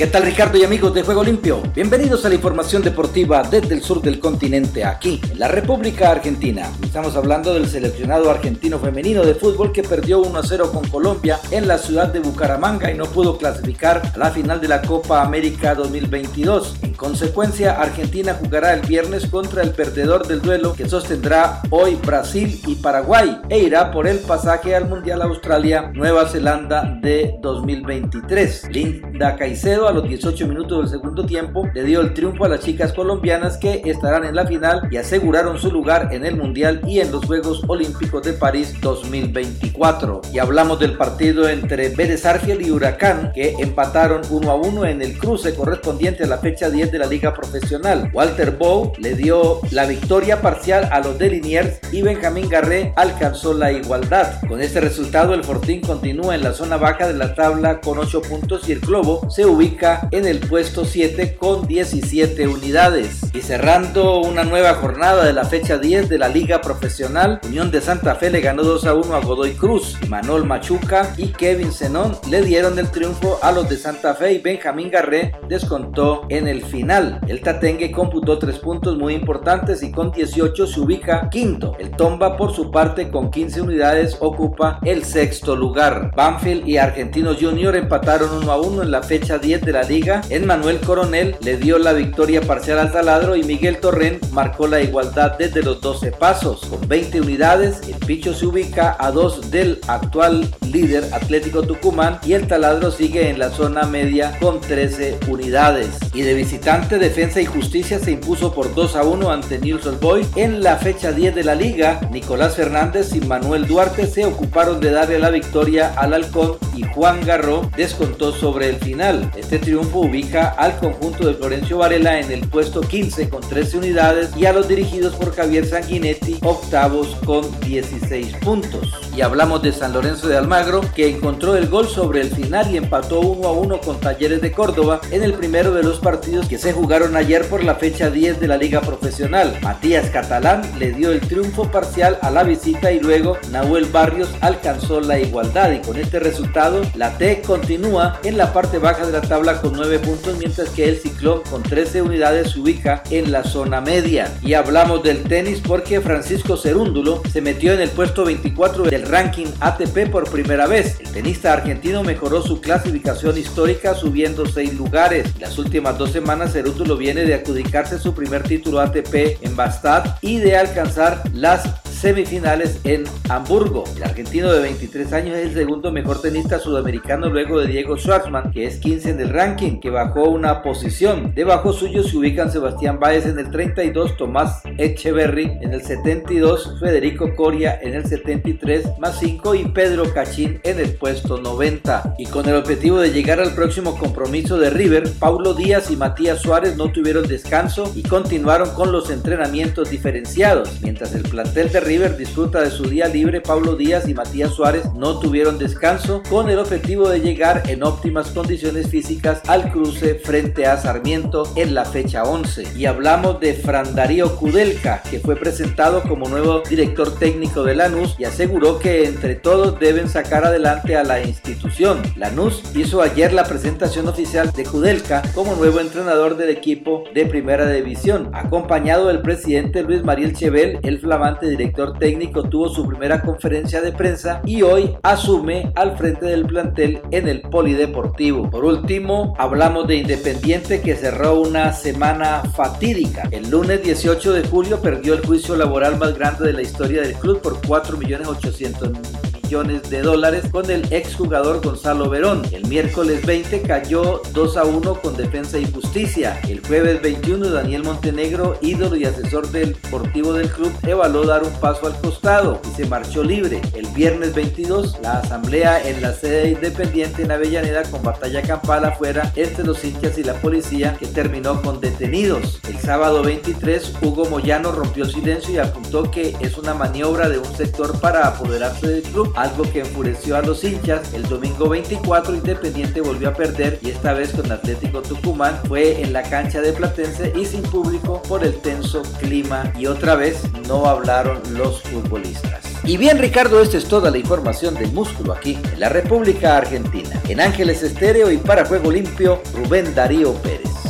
¿Qué 0.00 0.06
tal 0.06 0.22
Ricardo 0.22 0.56
y 0.56 0.64
amigos 0.64 0.94
de 0.94 1.02
Juego 1.02 1.22
Limpio? 1.22 1.62
Bienvenidos 1.74 2.24
a 2.24 2.30
la 2.30 2.34
información 2.34 2.80
deportiva 2.80 3.42
desde 3.42 3.74
el 3.74 3.82
sur 3.82 4.00
del 4.00 4.18
continente, 4.18 4.82
aquí 4.82 5.20
en 5.30 5.38
la 5.38 5.46
República 5.46 6.10
Argentina. 6.10 6.72
Estamos 6.82 7.16
hablando 7.16 7.52
del 7.52 7.68
seleccionado 7.68 8.30
argentino 8.30 8.78
femenino 8.78 9.22
de 9.22 9.34
fútbol 9.34 9.72
que 9.72 9.82
perdió 9.82 10.20
1 10.20 10.38
a 10.38 10.42
0 10.42 10.72
con 10.72 10.88
Colombia 10.88 11.38
en 11.50 11.68
la 11.68 11.76
ciudad 11.76 12.08
de 12.08 12.20
Bucaramanga 12.20 12.90
y 12.90 12.96
no 12.96 13.04
pudo 13.04 13.36
clasificar 13.36 14.00
a 14.14 14.18
la 14.18 14.30
final 14.30 14.58
de 14.62 14.68
la 14.68 14.80
Copa 14.80 15.20
América 15.20 15.74
2022. 15.74 16.76
En 16.80 16.94
consecuencia, 16.94 17.78
Argentina 17.78 18.38
jugará 18.40 18.72
el 18.72 18.80
viernes 18.80 19.26
contra 19.26 19.62
el 19.62 19.72
perdedor 19.72 20.26
del 20.26 20.40
duelo 20.40 20.72
que 20.72 20.88
sostendrá 20.88 21.60
hoy 21.68 21.96
Brasil 21.96 22.58
y 22.66 22.76
Paraguay 22.76 23.38
e 23.50 23.58
irá 23.58 23.90
por 23.90 24.06
el 24.06 24.20
pasaje 24.20 24.74
al 24.74 24.88
Mundial 24.88 25.20
Australia 25.20 25.90
Nueva 25.92 26.26
Zelanda 26.26 26.98
de 27.02 27.34
2023. 27.42 28.70
Linda 28.70 29.36
Caicedo 29.36 29.89
a 29.90 29.92
los 29.92 30.08
18 30.08 30.46
minutos 30.46 30.78
del 30.78 31.00
segundo 31.00 31.26
tiempo 31.26 31.68
le 31.74 31.82
dio 31.82 32.00
el 32.00 32.14
triunfo 32.14 32.44
a 32.44 32.48
las 32.48 32.60
chicas 32.60 32.92
colombianas 32.92 33.58
que 33.58 33.82
estarán 33.84 34.24
en 34.24 34.36
la 34.36 34.46
final 34.46 34.88
y 34.88 34.96
aseguraron 34.98 35.58
su 35.58 35.72
lugar 35.72 36.10
en 36.12 36.24
el 36.24 36.36
Mundial 36.36 36.80
y 36.86 37.00
en 37.00 37.10
los 37.10 37.24
Juegos 37.24 37.62
Olímpicos 37.66 38.22
de 38.22 38.34
París 38.34 38.74
2024. 38.80 40.20
Y 40.32 40.38
hablamos 40.38 40.78
del 40.78 40.96
partido 40.96 41.48
entre 41.48 41.88
Vélez 41.88 42.24
Arfiel 42.24 42.64
y 42.64 42.70
Huracán 42.70 43.32
que 43.34 43.56
empataron 43.58 44.22
1 44.30 44.50
a 44.50 44.54
1 44.54 44.84
en 44.86 45.02
el 45.02 45.18
cruce 45.18 45.56
correspondiente 45.56 46.22
a 46.22 46.28
la 46.28 46.38
fecha 46.38 46.70
10 46.70 46.92
de 46.92 46.98
la 46.98 47.06
Liga 47.06 47.34
Profesional. 47.34 48.10
Walter 48.14 48.52
Bow 48.52 48.92
le 48.98 49.16
dio 49.16 49.58
la 49.72 49.86
victoria 49.86 50.40
parcial 50.40 50.88
a 50.92 51.00
los 51.00 51.18
de 51.18 51.30
Liniers 51.30 51.80
y 51.90 52.02
Benjamín 52.02 52.48
Garré 52.48 52.92
alcanzó 52.94 53.54
la 53.54 53.72
igualdad. 53.72 54.40
Con 54.46 54.60
este 54.60 54.80
resultado 54.80 55.34
el 55.34 55.42
Fortín 55.42 55.80
continúa 55.80 56.36
en 56.36 56.44
la 56.44 56.52
zona 56.52 56.76
baja 56.76 57.08
de 57.08 57.14
la 57.14 57.34
tabla 57.34 57.80
con 57.80 57.98
8 57.98 58.22
puntos 58.22 58.68
y 58.68 58.72
el 58.72 58.80
Globo 58.80 59.28
se 59.28 59.44
ubica 59.44 59.79
en 60.10 60.26
el 60.26 60.40
puesto 60.40 60.84
7 60.84 61.36
con 61.36 61.66
17 61.66 62.48
unidades. 62.48 63.20
Y 63.32 63.40
cerrando 63.40 64.20
una 64.20 64.44
nueva 64.44 64.74
jornada 64.74 65.24
de 65.24 65.32
la 65.32 65.44
fecha 65.44 65.78
10 65.78 66.08
de 66.08 66.18
la 66.18 66.28
Liga 66.28 66.60
Profesional, 66.60 67.40
Unión 67.46 67.70
de 67.70 67.80
Santa 67.80 68.14
Fe 68.16 68.28
le 68.30 68.42
ganó 68.42 68.62
2 68.62 68.86
a 68.86 68.94
1 68.94 69.14
a 69.14 69.20
Godoy 69.20 69.52
Cruz. 69.52 69.96
Manuel 70.08 70.44
Machuca 70.44 71.14
y 71.16 71.28
Kevin 71.28 71.72
Zenón 71.72 72.16
le 72.28 72.42
dieron 72.42 72.78
el 72.78 72.90
triunfo 72.90 73.38
a 73.42 73.52
los 73.52 73.68
de 73.70 73.78
Santa 73.78 74.14
Fe 74.14 74.34
y 74.34 74.38
Benjamín 74.38 74.90
Garré 74.90 75.32
descontó 75.48 76.26
en 76.28 76.46
el 76.46 76.62
final. 76.62 77.20
El 77.26 77.40
Tatengue 77.40 77.90
computó 77.90 78.38
3 78.38 78.58
puntos 78.58 78.98
muy 78.98 79.14
importantes 79.14 79.82
y 79.82 79.90
con 79.90 80.12
18 80.12 80.66
se 80.66 80.80
ubica 80.80 81.30
quinto. 81.30 81.74
El 81.78 81.92
Tomba 81.92 82.36
por 82.36 82.54
su 82.54 82.70
parte 82.70 83.10
con 83.10 83.30
15 83.30 83.62
unidades 83.62 84.18
ocupa 84.20 84.78
el 84.82 85.04
sexto 85.04 85.56
lugar. 85.56 86.12
Banfield 86.14 86.68
y 86.68 86.76
Argentinos 86.76 87.38
Junior 87.40 87.74
empataron 87.76 88.30
1 88.42 88.52
a 88.52 88.60
1 88.60 88.82
en 88.82 88.90
la 88.90 89.02
fecha 89.02 89.38
10 89.38 89.62
de 89.62 89.69
la 89.72 89.82
liga, 89.82 90.22
en 90.30 90.46
Manuel 90.46 90.80
Coronel 90.80 91.36
le 91.42 91.56
dio 91.56 91.78
la 91.78 91.92
victoria 91.92 92.40
parcial 92.40 92.78
al 92.78 92.92
taladro 92.92 93.36
y 93.36 93.42
Miguel 93.42 93.78
Torren 93.78 94.20
marcó 94.32 94.66
la 94.66 94.80
igualdad 94.80 95.36
desde 95.38 95.62
los 95.62 95.80
12 95.80 96.12
pasos. 96.12 96.60
Con 96.66 96.86
20 96.88 97.20
unidades, 97.20 97.80
el 97.88 97.94
Picho 98.06 98.34
se 98.34 98.46
ubica 98.46 98.96
a 98.98 99.10
dos 99.10 99.50
del 99.50 99.80
actual 99.86 100.48
líder 100.70 101.04
Atlético 101.12 101.62
Tucumán 101.62 102.18
y 102.24 102.32
el 102.32 102.46
taladro 102.46 102.90
sigue 102.90 103.28
en 103.28 103.38
la 103.38 103.50
zona 103.50 103.84
media 103.84 104.36
con 104.40 104.60
13 104.60 105.18
unidades. 105.28 105.88
Y 106.14 106.22
de 106.22 106.34
visitante, 106.34 106.98
Defensa 106.98 107.40
y 107.40 107.46
Justicia 107.46 107.98
se 107.98 108.12
impuso 108.12 108.52
por 108.52 108.74
2 108.74 108.96
a 108.96 109.04
1 109.04 109.30
ante 109.30 109.58
News 109.58 109.86
Old 109.86 110.00
Boy. 110.00 110.26
En 110.36 110.62
la 110.62 110.76
fecha 110.76 111.12
10 111.12 111.34
de 111.34 111.44
la 111.44 111.54
liga, 111.54 112.00
Nicolás 112.10 112.56
Fernández 112.56 113.14
y 113.14 113.20
Manuel 113.20 113.66
Duarte 113.66 114.06
se 114.06 114.24
ocuparon 114.24 114.80
de 114.80 114.90
darle 114.90 115.18
la 115.18 115.30
victoria 115.30 115.92
al 115.96 116.14
Halcón 116.14 116.58
y 116.76 116.82
Juan 116.82 117.24
Garro 117.24 117.70
descontó 117.76 118.32
sobre 118.32 118.68
el 118.68 118.76
final. 118.76 119.30
Este 119.50 119.64
triunfo 119.64 120.02
ubica 120.02 120.50
al 120.50 120.78
conjunto 120.78 121.26
de 121.26 121.34
Florencio 121.34 121.78
Varela 121.78 122.20
en 122.20 122.30
el 122.30 122.46
puesto 122.48 122.82
15 122.82 123.28
con 123.28 123.40
13 123.40 123.78
unidades 123.78 124.30
y 124.36 124.46
a 124.46 124.52
los 124.52 124.68
dirigidos 124.68 125.16
por 125.16 125.34
Javier 125.34 125.66
Sanguinetti 125.66 126.38
octavos 126.42 127.16
con 127.26 127.42
16 127.58 128.36
puntos. 128.44 129.09
Y 129.20 129.22
hablamos 129.22 129.60
de 129.60 129.70
San 129.70 129.92
Lorenzo 129.92 130.28
de 130.28 130.38
Almagro 130.38 130.80
que 130.94 131.06
encontró 131.06 131.54
el 131.54 131.68
gol 131.68 131.86
sobre 131.86 132.22
el 132.22 132.30
final 132.30 132.70
y 132.72 132.78
empató 132.78 133.20
1 133.20 133.48
a 133.48 133.52
1 133.52 133.80
con 133.82 134.00
Talleres 134.00 134.40
de 134.40 134.50
Córdoba 134.50 135.02
en 135.10 135.22
el 135.22 135.34
primero 135.34 135.74
de 135.74 135.82
los 135.82 135.98
partidos 135.98 136.48
que 136.48 136.56
se 136.56 136.72
jugaron 136.72 137.14
ayer 137.14 137.46
por 137.46 137.62
la 137.62 137.74
fecha 137.74 138.08
10 138.08 138.40
de 138.40 138.48
la 138.48 138.56
Liga 138.56 138.80
Profesional. 138.80 139.58
Matías 139.60 140.08
Catalán 140.08 140.62
le 140.78 140.92
dio 140.92 141.12
el 141.12 141.20
triunfo 141.20 141.70
parcial 141.70 142.18
a 142.22 142.30
la 142.30 142.44
visita 142.44 142.92
y 142.92 143.00
luego 143.00 143.36
Nahuel 143.50 143.84
Barrios 143.92 144.30
alcanzó 144.40 145.02
la 145.02 145.18
igualdad 145.18 145.70
y 145.72 145.80
con 145.80 145.98
este 145.98 146.18
resultado 146.18 146.80
la 146.94 147.18
T 147.18 147.42
continúa 147.42 148.20
en 148.24 148.38
la 148.38 148.54
parte 148.54 148.78
baja 148.78 149.04
de 149.04 149.12
la 149.12 149.20
tabla 149.20 149.60
con 149.60 149.74
9 149.74 149.98
puntos, 149.98 150.38
mientras 150.38 150.70
que 150.70 150.88
el 150.88 150.96
Ciclón 150.96 151.42
con 151.50 151.62
13 151.62 152.00
unidades 152.00 152.52
se 152.52 152.60
ubica 152.60 153.02
en 153.10 153.30
la 153.32 153.44
zona 153.44 153.82
media. 153.82 154.32
Y 154.40 154.54
hablamos 154.54 155.02
del 155.02 155.24
tenis 155.24 155.60
porque 155.60 156.00
Francisco 156.00 156.56
Cerúndulo 156.56 157.20
se 157.30 157.42
metió 157.42 157.74
en 157.74 157.82
el 157.82 157.90
puesto 157.90 158.24
24 158.24 158.84
del 158.84 159.09
ranking 159.10 159.46
ATP 159.60 160.10
por 160.10 160.30
primera 160.30 160.66
vez. 160.66 161.00
El 161.00 161.10
tenista 161.10 161.52
argentino 161.52 162.02
mejoró 162.04 162.42
su 162.42 162.60
clasificación 162.60 163.36
histórica 163.36 163.94
subiendo 163.94 164.46
6 164.46 164.74
lugares. 164.74 165.28
Las 165.38 165.58
últimas 165.58 165.98
dos 165.98 166.12
semanas 166.12 166.52
Cerúndulo 166.52 166.96
viene 166.96 167.24
de 167.24 167.34
adjudicarse 167.34 167.98
su 167.98 168.14
primer 168.14 168.44
título 168.44 168.80
ATP 168.80 169.42
en 169.42 169.56
Bastad 169.56 170.16
y 170.22 170.38
de 170.38 170.56
alcanzar 170.56 171.22
las 171.34 171.79
semifinales 172.00 172.80
en 172.84 173.04
Hamburgo. 173.28 173.84
El 173.96 174.04
argentino 174.04 174.50
de 174.50 174.60
23 174.60 175.12
años 175.12 175.36
es 175.36 175.48
el 175.48 175.54
segundo 175.54 175.92
mejor 175.92 176.22
tenista 176.22 176.58
sudamericano 176.58 177.28
luego 177.28 177.60
de 177.60 177.66
Diego 177.66 177.98
Schwartzman, 177.98 178.52
que 178.52 178.64
es 178.64 178.78
15 178.78 179.10
en 179.10 179.20
el 179.20 179.28
ranking, 179.28 179.80
que 179.80 179.90
bajó 179.90 180.30
una 180.30 180.62
posición. 180.62 181.34
Debajo 181.34 181.74
suyo 181.74 182.02
se 182.02 182.16
ubican 182.16 182.50
Sebastián 182.50 182.98
Báez 182.98 183.26
en 183.26 183.38
el 183.38 183.50
32, 183.50 184.16
Tomás 184.16 184.62
Echeverry 184.78 185.58
en 185.60 185.74
el 185.74 185.82
72, 185.82 186.78
Federico 186.80 187.34
Coria 187.36 187.78
en 187.82 187.94
el 187.94 188.06
73, 188.06 188.98
más 188.98 189.18
5 189.20 189.54
y 189.56 189.64
Pedro 189.66 190.10
Cachín 190.14 190.58
en 190.64 190.80
el 190.80 190.94
puesto 190.94 191.36
90. 191.36 192.14
Y 192.16 192.24
con 192.26 192.48
el 192.48 192.54
objetivo 192.54 192.98
de 192.98 193.12
llegar 193.12 193.40
al 193.40 193.54
próximo 193.54 193.98
compromiso 193.98 194.56
de 194.56 194.70
River, 194.70 195.10
Paulo 195.18 195.52
Díaz 195.52 195.90
y 195.90 195.96
Matías 195.96 196.40
Suárez 196.40 196.78
no 196.78 196.90
tuvieron 196.90 197.28
descanso 197.28 197.92
y 197.94 198.02
continuaron 198.02 198.70
con 198.70 198.90
los 198.90 199.10
entrenamientos 199.10 199.90
diferenciados, 199.90 200.80
mientras 200.80 201.14
el 201.14 201.22
plantel 201.24 201.70
de 201.70 201.89
River 201.90 202.16
disfruta 202.16 202.62
de 202.62 202.70
su 202.70 202.84
día 202.84 203.08
libre, 203.08 203.40
Pablo 203.40 203.74
Díaz 203.74 204.08
y 204.08 204.14
Matías 204.14 204.54
Suárez 204.54 204.84
no 204.94 205.18
tuvieron 205.18 205.58
descanso 205.58 206.22
con 206.30 206.48
el 206.48 206.60
objetivo 206.60 207.08
de 207.08 207.18
llegar 207.18 207.64
en 207.66 207.82
óptimas 207.82 208.30
condiciones 208.30 208.86
físicas 208.86 209.40
al 209.48 209.72
cruce 209.72 210.14
frente 210.14 210.66
a 210.66 210.76
Sarmiento 210.76 211.52
en 211.56 211.74
la 211.74 211.84
fecha 211.84 212.22
11. 212.22 212.76
Y 212.76 212.86
hablamos 212.86 213.40
de 213.40 213.54
Fran 213.54 213.92
Darío 213.96 214.36
Kudelka, 214.36 215.02
que 215.10 215.18
fue 215.18 215.34
presentado 215.34 216.02
como 216.02 216.28
nuevo 216.28 216.60
director 216.60 217.18
técnico 217.18 217.64
de 217.64 217.74
Lanús 217.74 218.14
y 218.20 218.24
aseguró 218.24 218.78
que 218.78 219.06
entre 219.06 219.34
todos 219.34 219.80
deben 219.80 220.08
sacar 220.08 220.44
adelante 220.44 220.94
a 220.94 221.02
la 221.02 221.20
institución. 221.20 222.02
Lanús 222.14 222.62
hizo 222.76 223.02
ayer 223.02 223.32
la 223.32 223.42
presentación 223.42 224.06
oficial 224.06 224.52
de 224.52 224.62
Kudelka 224.62 225.22
como 225.34 225.56
nuevo 225.56 225.80
entrenador 225.80 226.36
del 226.36 226.50
equipo 226.50 227.02
de 227.12 227.26
primera 227.26 227.68
división, 227.68 228.30
acompañado 228.32 229.08
del 229.08 229.22
presidente 229.22 229.82
Luis 229.82 230.04
Mariel 230.04 230.36
Chevel, 230.36 230.78
el 230.84 231.00
flamante 231.00 231.50
director 231.50 231.79
técnico 231.88 232.44
tuvo 232.44 232.68
su 232.68 232.86
primera 232.86 233.22
conferencia 233.22 233.80
de 233.80 233.92
prensa 233.92 234.40
y 234.44 234.62
hoy 234.62 234.96
asume 235.02 235.72
al 235.74 235.96
frente 235.96 236.26
del 236.26 236.46
plantel 236.46 237.00
en 237.10 237.28
el 237.28 237.42
Polideportivo. 237.42 238.50
Por 238.50 238.64
último, 238.64 239.34
hablamos 239.38 239.86
de 239.86 239.96
Independiente 239.96 240.80
que 240.80 240.96
cerró 240.96 241.40
una 241.40 241.72
semana 241.72 242.42
fatídica. 242.54 243.28
El 243.30 243.50
lunes 243.50 243.82
18 243.82 244.32
de 244.32 244.46
julio 244.46 244.80
perdió 244.80 245.14
el 245.14 245.26
juicio 245.26 245.56
laboral 245.56 245.98
más 245.98 246.16
grande 246.16 246.46
de 246.46 246.52
la 246.52 246.62
historia 246.62 247.02
del 247.02 247.14
club 247.14 247.40
por 247.40 247.60
4.800.000 247.62 247.98
millones 247.98 249.29
de 249.50 250.00
dólares 250.00 250.44
con 250.52 250.70
el 250.70 250.92
exjugador 250.92 251.60
Gonzalo 251.60 252.08
Verón. 252.08 252.42
El 252.52 252.68
miércoles 252.68 253.26
20 253.26 253.62
cayó 253.62 254.22
2 254.32 254.56
a 254.56 254.62
1 254.62 254.94
con 255.00 255.16
Defensa 255.16 255.58
y 255.58 255.68
Justicia. 255.72 256.38
El 256.48 256.64
jueves 256.64 257.02
21 257.02 257.50
Daniel 257.50 257.82
Montenegro, 257.82 258.56
ídolo 258.60 258.94
y 258.94 259.06
asesor 259.06 259.50
del 259.50 259.72
deportivo 259.72 260.34
del 260.34 260.50
club, 260.50 260.72
evaluó 260.86 261.24
dar 261.24 261.42
un 261.42 261.52
paso 261.54 261.88
al 261.88 262.00
costado 262.00 262.60
y 262.70 262.76
se 262.76 262.86
marchó 262.86 263.24
libre. 263.24 263.60
El 263.74 263.88
viernes 263.88 264.32
22 264.34 265.00
la 265.02 265.18
asamblea 265.18 265.84
en 265.84 266.00
la 266.00 266.12
sede 266.12 266.50
independiente 266.50 267.22
en 267.22 267.32
Avellaneda 267.32 267.82
con 267.90 268.04
batalla 268.04 268.42
campal 268.42 268.84
afuera 268.84 269.32
entre 269.34 269.64
los 269.64 269.84
hinchas 269.84 270.16
y 270.16 270.22
la 270.22 270.34
policía 270.34 270.96
que 270.96 271.06
terminó 271.06 271.60
con 271.60 271.80
detenidos. 271.80 272.60
El 272.68 272.78
sábado 272.78 273.24
23 273.24 273.94
Hugo 274.00 274.26
Moyano 274.26 274.70
rompió 274.70 275.06
silencio 275.06 275.54
y 275.54 275.58
apuntó 275.58 276.08
que 276.08 276.36
es 276.38 276.56
una 276.56 276.72
maniobra 276.72 277.28
de 277.28 277.40
un 277.40 277.56
sector 277.56 277.98
para 277.98 278.28
apoderarse 278.28 278.86
del 278.86 279.02
club, 279.02 279.34
algo 279.42 279.64
que 279.70 279.80
enfureció 279.80 280.36
a 280.36 280.42
los 280.42 280.62
hinchas. 280.64 281.14
El 281.14 281.22
domingo 281.22 281.68
24 281.68 282.34
Independiente 282.34 283.00
volvió 283.00 283.30
a 283.30 283.34
perder 283.34 283.78
y 283.82 283.90
esta 283.90 284.12
vez 284.12 284.32
con 284.32 284.50
Atlético 284.50 285.02
Tucumán 285.02 285.60
fue 285.66 286.02
en 286.02 286.12
la 286.12 286.22
cancha 286.22 286.60
de 286.60 286.72
Platense 286.72 287.32
y 287.36 287.44
sin 287.44 287.62
público 287.62 288.22
por 288.22 288.44
el 288.44 288.54
tenso 288.60 289.02
clima 289.18 289.72
y 289.78 289.86
otra 289.86 290.14
vez 290.14 290.42
no 290.68 290.86
hablaron 290.86 291.40
los 291.56 291.82
futbolistas. 291.82 292.64
Y 292.84 292.96
bien 292.96 293.18
Ricardo, 293.18 293.60
esta 293.60 293.76
es 293.76 293.84
toda 293.84 294.10
la 294.10 294.18
información 294.18 294.74
del 294.74 294.92
músculo 294.92 295.32
aquí 295.32 295.58
en 295.72 295.80
la 295.80 295.88
República 295.88 296.56
Argentina. 296.56 297.10
En 297.28 297.40
Ángeles 297.40 297.82
Estéreo 297.82 298.30
y 298.30 298.38
para 298.38 298.64
Juego 298.64 298.90
Limpio, 298.90 299.42
Rubén 299.54 299.94
Darío 299.94 300.32
Pérez. 300.34 300.89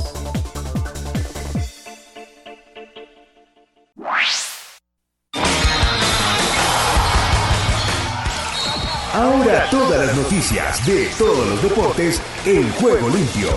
Ahora 9.21 9.69
todas 9.71 10.07
las 10.07 10.17
noticias 10.17 10.87
de 10.87 11.07
todos 11.19 11.47
los 11.47 11.63
deportes 11.63 12.23
en 12.47 12.67
Juego 12.71 13.07
Limpio. 13.11 13.51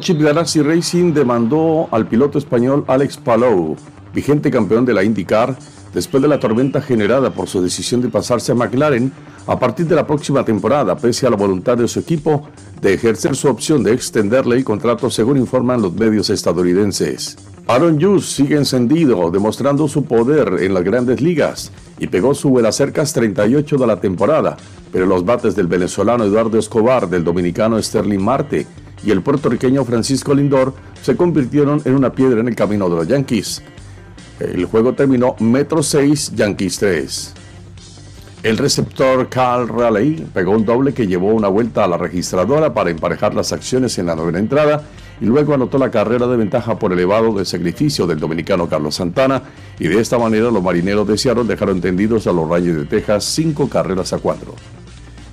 Chip 0.00 0.20
Ganassi 0.20 0.60
Racing 0.60 1.14
demandó 1.14 1.86
al 1.92 2.08
piloto 2.08 2.36
español 2.36 2.84
Alex 2.88 3.16
Palou, 3.16 3.76
vigente 4.12 4.50
campeón 4.50 4.84
de 4.84 4.92
la 4.92 5.04
IndyCar, 5.04 5.56
después 5.94 6.20
de 6.20 6.28
la 6.28 6.40
tormenta 6.40 6.82
generada 6.82 7.30
por 7.30 7.46
su 7.46 7.62
decisión 7.62 8.02
de 8.02 8.08
pasarse 8.08 8.50
a 8.50 8.56
McLaren 8.56 9.12
a 9.46 9.56
partir 9.60 9.86
de 9.86 9.94
la 9.94 10.04
próxima 10.04 10.44
temporada, 10.44 10.96
pese 10.96 11.28
a 11.28 11.30
la 11.30 11.36
voluntad 11.36 11.78
de 11.78 11.86
su 11.86 12.00
equipo 12.00 12.48
de 12.80 12.94
ejercer 12.94 13.36
su 13.36 13.46
opción 13.46 13.84
de 13.84 13.92
extenderle 13.92 14.56
el 14.56 14.64
contrato, 14.64 15.08
según 15.10 15.36
informan 15.36 15.80
los 15.80 15.92
medios 15.92 16.28
estadounidenses. 16.28 17.36
Aaron 17.68 18.00
Judge 18.00 18.24
sigue 18.24 18.56
encendido, 18.56 19.30
demostrando 19.30 19.86
su 19.86 20.04
poder 20.04 20.62
en 20.62 20.74
las 20.74 20.82
grandes 20.82 21.20
ligas 21.20 21.70
y 21.98 22.08
pegó 22.08 22.34
su 22.34 22.60
cercas 22.72 23.12
38 23.12 23.76
de 23.76 23.86
la 23.86 24.00
temporada, 24.00 24.56
pero 24.92 25.06
los 25.06 25.24
bates 25.24 25.54
del 25.54 25.68
venezolano 25.68 26.24
Eduardo 26.24 26.58
Escobar, 26.58 27.08
del 27.08 27.22
dominicano 27.24 27.80
Sterling 27.80 28.18
Marte 28.18 28.66
y 29.04 29.10
el 29.10 29.22
puertorriqueño 29.22 29.84
Francisco 29.84 30.34
Lindor 30.34 30.74
se 31.02 31.16
convirtieron 31.16 31.80
en 31.84 31.94
una 31.94 32.12
piedra 32.12 32.40
en 32.40 32.48
el 32.48 32.56
camino 32.56 32.88
de 32.88 32.96
los 32.96 33.08
Yankees. 33.08 33.62
El 34.40 34.64
juego 34.64 34.94
terminó 34.94 35.36
Metro 35.38 35.82
6, 35.82 36.32
Yankees 36.34 36.78
3. 36.78 37.34
El 38.42 38.58
receptor 38.58 39.28
Carl 39.28 39.68
Raleigh 39.68 40.26
pegó 40.34 40.50
un 40.50 40.64
doble 40.64 40.92
que 40.92 41.06
llevó 41.06 41.28
una 41.28 41.46
vuelta 41.46 41.84
a 41.84 41.88
la 41.88 41.96
registradora 41.96 42.74
para 42.74 42.90
emparejar 42.90 43.34
las 43.34 43.52
acciones 43.52 43.98
en 43.98 44.06
la 44.06 44.16
novena 44.16 44.40
entrada 44.40 44.82
y 45.22 45.24
luego 45.24 45.54
anotó 45.54 45.78
la 45.78 45.92
carrera 45.92 46.26
de 46.26 46.36
ventaja 46.36 46.76
por 46.80 46.92
elevado 46.92 47.32
de 47.32 47.44
sacrificio 47.44 48.08
del 48.08 48.18
dominicano 48.18 48.68
Carlos 48.68 48.96
Santana 48.96 49.40
y 49.78 49.86
de 49.86 50.00
esta 50.00 50.18
manera 50.18 50.50
los 50.50 50.62
marineros 50.64 51.06
de 51.06 51.16
Seattle 51.16 51.44
dejaron 51.44 51.80
tendidos 51.80 52.26
a 52.26 52.32
los 52.32 52.48
Rayos 52.48 52.76
de 52.76 52.86
Texas 52.86 53.24
cinco 53.24 53.68
carreras 53.68 54.12
a 54.12 54.18
cuatro. 54.18 54.56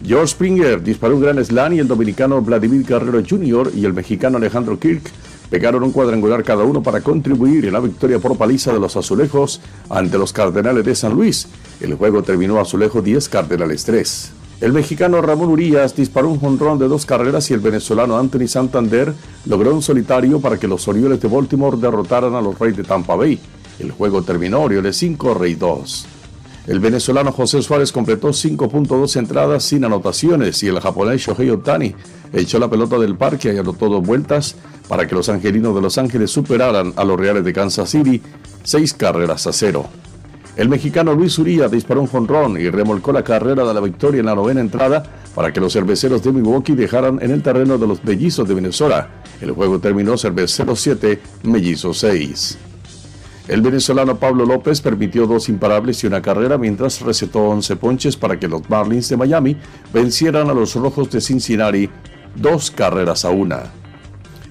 George 0.05 0.27
Springer 0.27 0.84
disparó 0.84 1.15
un 1.15 1.24
gran 1.24 1.43
slam 1.43 1.74
y 1.74 1.79
el 1.79 1.88
dominicano 1.88 2.39
Vladimir 2.39 2.86
Guerrero 2.86 3.24
Jr. 3.27 3.72
y 3.75 3.84
el 3.84 3.93
mexicano 3.93 4.38
Alejandro 4.38 4.79
Kirk 4.79 5.10
pegaron 5.50 5.81
un 5.81 5.91
cuadrangular 5.91 6.43
cada 6.43 6.63
uno 6.63 6.84
para 6.84 7.01
contribuir 7.01 7.65
en 7.65 7.74
la 7.74 7.79
victoria 7.79 8.19
por 8.19 8.38
paliza 8.38 8.72
de 8.72 8.79
los 8.79 8.96
azulejos 8.96 9.60
ante 9.89 10.19
los 10.19 10.31
Cardenales 10.31 10.85
de 10.85 10.94
San 10.94 11.16
Luis. 11.16 11.48
El 11.81 11.96
juego 11.96 12.22
terminó 12.22 12.59
azulejo 12.59 13.01
10 13.01 13.27
Cardenales 13.27 13.85
3. 13.85 14.38
El 14.61 14.74
mexicano 14.74 15.22
Ramón 15.22 15.50
Urias 15.50 15.95
disparó 15.95 16.27
un 16.27 16.39
jonrón 16.39 16.77
de 16.79 16.89
dos 16.89 17.05
carreras 17.05 17.50
y 17.50 17.53
el 17.53 17.61
venezolano 17.61 18.17
Anthony 18.17 18.48
Santander 18.48 19.13
logró 19.45 19.74
un 19.74 19.81
solitario 19.81 20.41
para 20.41 20.57
que 20.57 20.67
los 20.67 20.85
Orioles 20.89 21.22
de 21.22 21.29
Baltimore 21.29 21.77
derrotaran 21.77 22.35
a 22.35 22.41
los 22.41 22.59
Reyes 22.59 22.75
de 22.75 22.83
Tampa 22.83 23.15
Bay. 23.15 23.39
El 23.79 23.91
juego 23.91 24.22
terminó 24.22 24.59
Orioles 24.59 24.98
5, 24.98 25.33
Rey 25.35 25.55
2. 25.55 26.05
El 26.67 26.81
venezolano 26.81 27.31
José 27.31 27.61
Suárez 27.61 27.93
completó 27.93 28.27
5.2 28.29 29.15
entradas 29.15 29.63
sin 29.63 29.85
anotaciones 29.85 30.61
y 30.61 30.67
el 30.67 30.81
japonés 30.81 31.22
Shohei 31.22 31.50
Otani 31.50 31.95
echó 32.33 32.59
la 32.59 32.69
pelota 32.69 33.00
del 33.00 33.15
parque 33.15 33.53
y 33.53 33.57
anotó 33.57 33.87
dos 33.87 34.05
vueltas 34.05 34.55
para 34.89 35.07
que 35.07 35.15
los 35.15 35.29
angelinos 35.29 35.74
de 35.74 35.81
Los 35.81 35.98
Ángeles 35.98 36.31
superaran 36.31 36.93
a 36.98 37.05
los 37.05 37.17
Reales 37.17 37.45
de 37.45 37.53
Kansas 37.53 37.89
City 37.89 38.22
seis 38.63 38.93
carreras 38.93 39.48
a 39.48 39.53
cero. 39.53 39.87
El 40.59 40.67
mexicano 40.67 41.13
Luis 41.13 41.39
Uría 41.39 41.69
disparó 41.69 42.01
un 42.01 42.07
jonrón 42.07 42.59
y 42.59 42.69
remolcó 42.69 43.13
la 43.13 43.24
carrera 43.24 43.63
de 43.63 43.74
la 43.74 43.79
victoria 43.79 44.19
en 44.19 44.25
la 44.25 44.35
novena 44.35 44.59
entrada 44.59 45.01
para 45.33 45.53
que 45.53 45.61
los 45.61 45.72
cerveceros 45.72 46.22
de 46.22 46.33
Milwaukee 46.33 46.75
dejaran 46.75 47.17
en 47.22 47.31
el 47.31 47.41
terreno 47.41 47.77
de 47.77 47.87
los 47.87 48.03
mellizos 48.03 48.45
de 48.45 48.55
Venezuela. 48.55 49.07
El 49.39 49.51
juego 49.51 49.79
terminó 49.79 50.17
cerveceros 50.17 50.81
7, 50.81 51.22
mellizos 51.43 52.00
6. 52.00 52.57
El 53.48 53.61
venezolano 53.61 54.17
Pablo 54.19 54.45
López 54.45 54.81
permitió 54.81 55.27
dos 55.27 55.48
imparables 55.48 56.03
y 56.03 56.07
una 56.07 56.22
carrera 56.22 56.57
mientras 56.57 57.00
recetó 57.00 57.39
11 57.39 57.77
ponches 57.77 58.17
para 58.17 58.37
que 58.37 58.50
los 58.50 58.69
Marlins 58.69 59.07
de 59.07 59.15
Miami 59.15 59.55
vencieran 59.93 60.50
a 60.50 60.53
los 60.53 60.75
Rojos 60.75 61.09
de 61.09 61.22
Cincinnati 61.22 61.89
dos 62.35 62.69
carreras 62.69 63.24
a 63.24 63.29
una. 63.29 63.78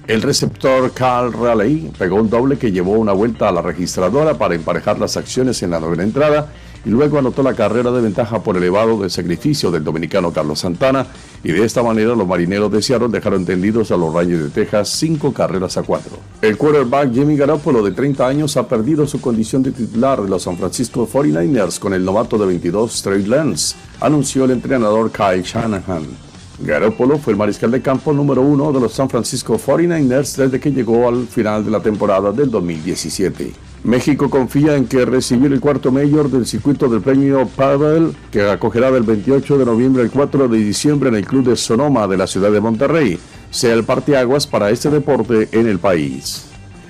El 0.09 0.23
receptor 0.23 0.91
Carl 0.91 1.31
Raleigh 1.31 1.91
pegó 1.95 2.15
un 2.15 2.31
doble 2.31 2.57
que 2.57 2.71
llevó 2.71 2.93
una 2.93 3.13
vuelta 3.13 3.47
a 3.47 3.51
la 3.51 3.61
registradora 3.61 4.39
para 4.39 4.55
emparejar 4.55 4.97
las 4.97 5.17
acciones 5.17 5.61
en 5.61 5.69
la 5.69 5.79
novena 5.79 6.01
entrada 6.01 6.51
y 6.83 6.89
luego 6.89 7.19
anotó 7.19 7.43
la 7.43 7.53
carrera 7.53 7.91
de 7.91 8.01
ventaja 8.01 8.41
por 8.41 8.57
elevado 8.57 8.99
de 8.99 9.11
sacrificio 9.11 9.69
del 9.69 9.83
dominicano 9.83 10.33
Carlos 10.33 10.61
Santana 10.61 11.05
y 11.43 11.51
de 11.51 11.63
esta 11.63 11.83
manera 11.83 12.15
los 12.15 12.27
marineros 12.27 12.71
de 12.71 12.81
Seattle 12.81 13.09
dejaron 13.09 13.45
tendidos 13.45 13.91
a 13.91 13.97
los 13.97 14.11
Rayos 14.11 14.41
de 14.41 14.49
Texas 14.49 14.89
cinco 14.89 15.31
carreras 15.31 15.77
a 15.77 15.83
cuatro. 15.83 16.17
El 16.41 16.57
quarterback 16.57 17.13
Jimmy 17.13 17.37
Garoppolo 17.37 17.83
de 17.83 17.91
30 17.91 18.27
años 18.27 18.57
ha 18.57 18.67
perdido 18.67 19.05
su 19.05 19.21
condición 19.21 19.61
de 19.61 19.73
titular 19.73 20.23
de 20.23 20.27
los 20.27 20.41
San 20.41 20.57
Francisco 20.57 21.07
49ers 21.07 21.77
con 21.77 21.93
el 21.93 22.03
novato 22.03 22.39
de 22.39 22.47
22 22.47 23.03
Trey 23.03 23.27
Lance, 23.27 23.75
anunció 24.01 24.45
el 24.45 24.51
entrenador 24.51 25.11
Kyle 25.11 25.43
Shanahan. 25.43 26.28
Garoppolo 26.61 27.17
fue 27.17 27.33
el 27.33 27.39
mariscal 27.39 27.71
de 27.71 27.81
campo 27.81 28.11
número 28.11 28.41
uno 28.41 28.71
de 28.71 28.81
los 28.81 28.93
San 28.93 29.09
Francisco 29.09 29.57
49ers 29.57 30.35
desde 30.35 30.59
que 30.59 30.71
llegó 30.71 31.07
al 31.07 31.25
final 31.27 31.63
de 31.63 31.71
la 31.71 31.79
temporada 31.79 32.31
del 32.31 32.51
2017. 32.51 33.51
México 33.83 34.29
confía 34.29 34.75
en 34.75 34.85
que 34.85 35.05
recibir 35.05 35.53
el 35.53 35.61
cuarto 35.61 35.89
mayor 35.89 36.29
del 36.29 36.45
circuito 36.45 36.89
del 36.89 36.99
premio 36.99 37.47
Pavel, 37.47 38.13
que 38.29 38.41
acogerá 38.41 38.91
del 38.91 39.03
28 39.03 39.57
de 39.57 39.65
noviembre 39.65 40.03
al 40.03 40.11
4 40.11 40.49
de 40.49 40.57
diciembre 40.57 41.07
en 41.09 41.15
el 41.15 41.25
Club 41.25 41.45
de 41.45 41.55
Sonoma 41.55 42.05
de 42.05 42.17
la 42.17 42.27
ciudad 42.27 42.51
de 42.51 42.59
Monterrey, 42.59 43.17
sea 43.49 43.73
el 43.73 43.85
parteaguas 43.85 44.45
para 44.45 44.69
este 44.69 44.89
deporte 44.89 45.47
en 45.53 45.65
el 45.65 45.79
país. 45.79 46.45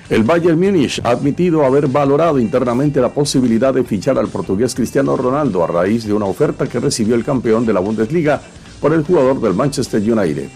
El 0.08 0.24
Bayern 0.24 0.58
Múnich 0.58 1.00
ha 1.04 1.10
admitido 1.10 1.64
haber 1.64 1.86
valorado 1.86 2.40
internamente 2.40 3.00
la 3.00 3.14
posibilidad 3.14 3.72
de 3.72 3.84
fichar 3.84 4.18
al 4.18 4.26
portugués 4.26 4.74
Cristiano 4.74 5.16
Ronaldo 5.16 5.62
a 5.62 5.68
raíz 5.68 6.04
de 6.04 6.12
una 6.12 6.26
oferta 6.26 6.66
que 6.66 6.80
recibió 6.80 7.14
el 7.14 7.24
campeón 7.24 7.64
de 7.64 7.72
la 7.72 7.78
Bundesliga 7.78 8.42
por 8.80 8.92
el 8.92 9.04
jugador 9.04 9.40
del 9.40 9.54
Manchester 9.54 10.00
United. 10.00 10.48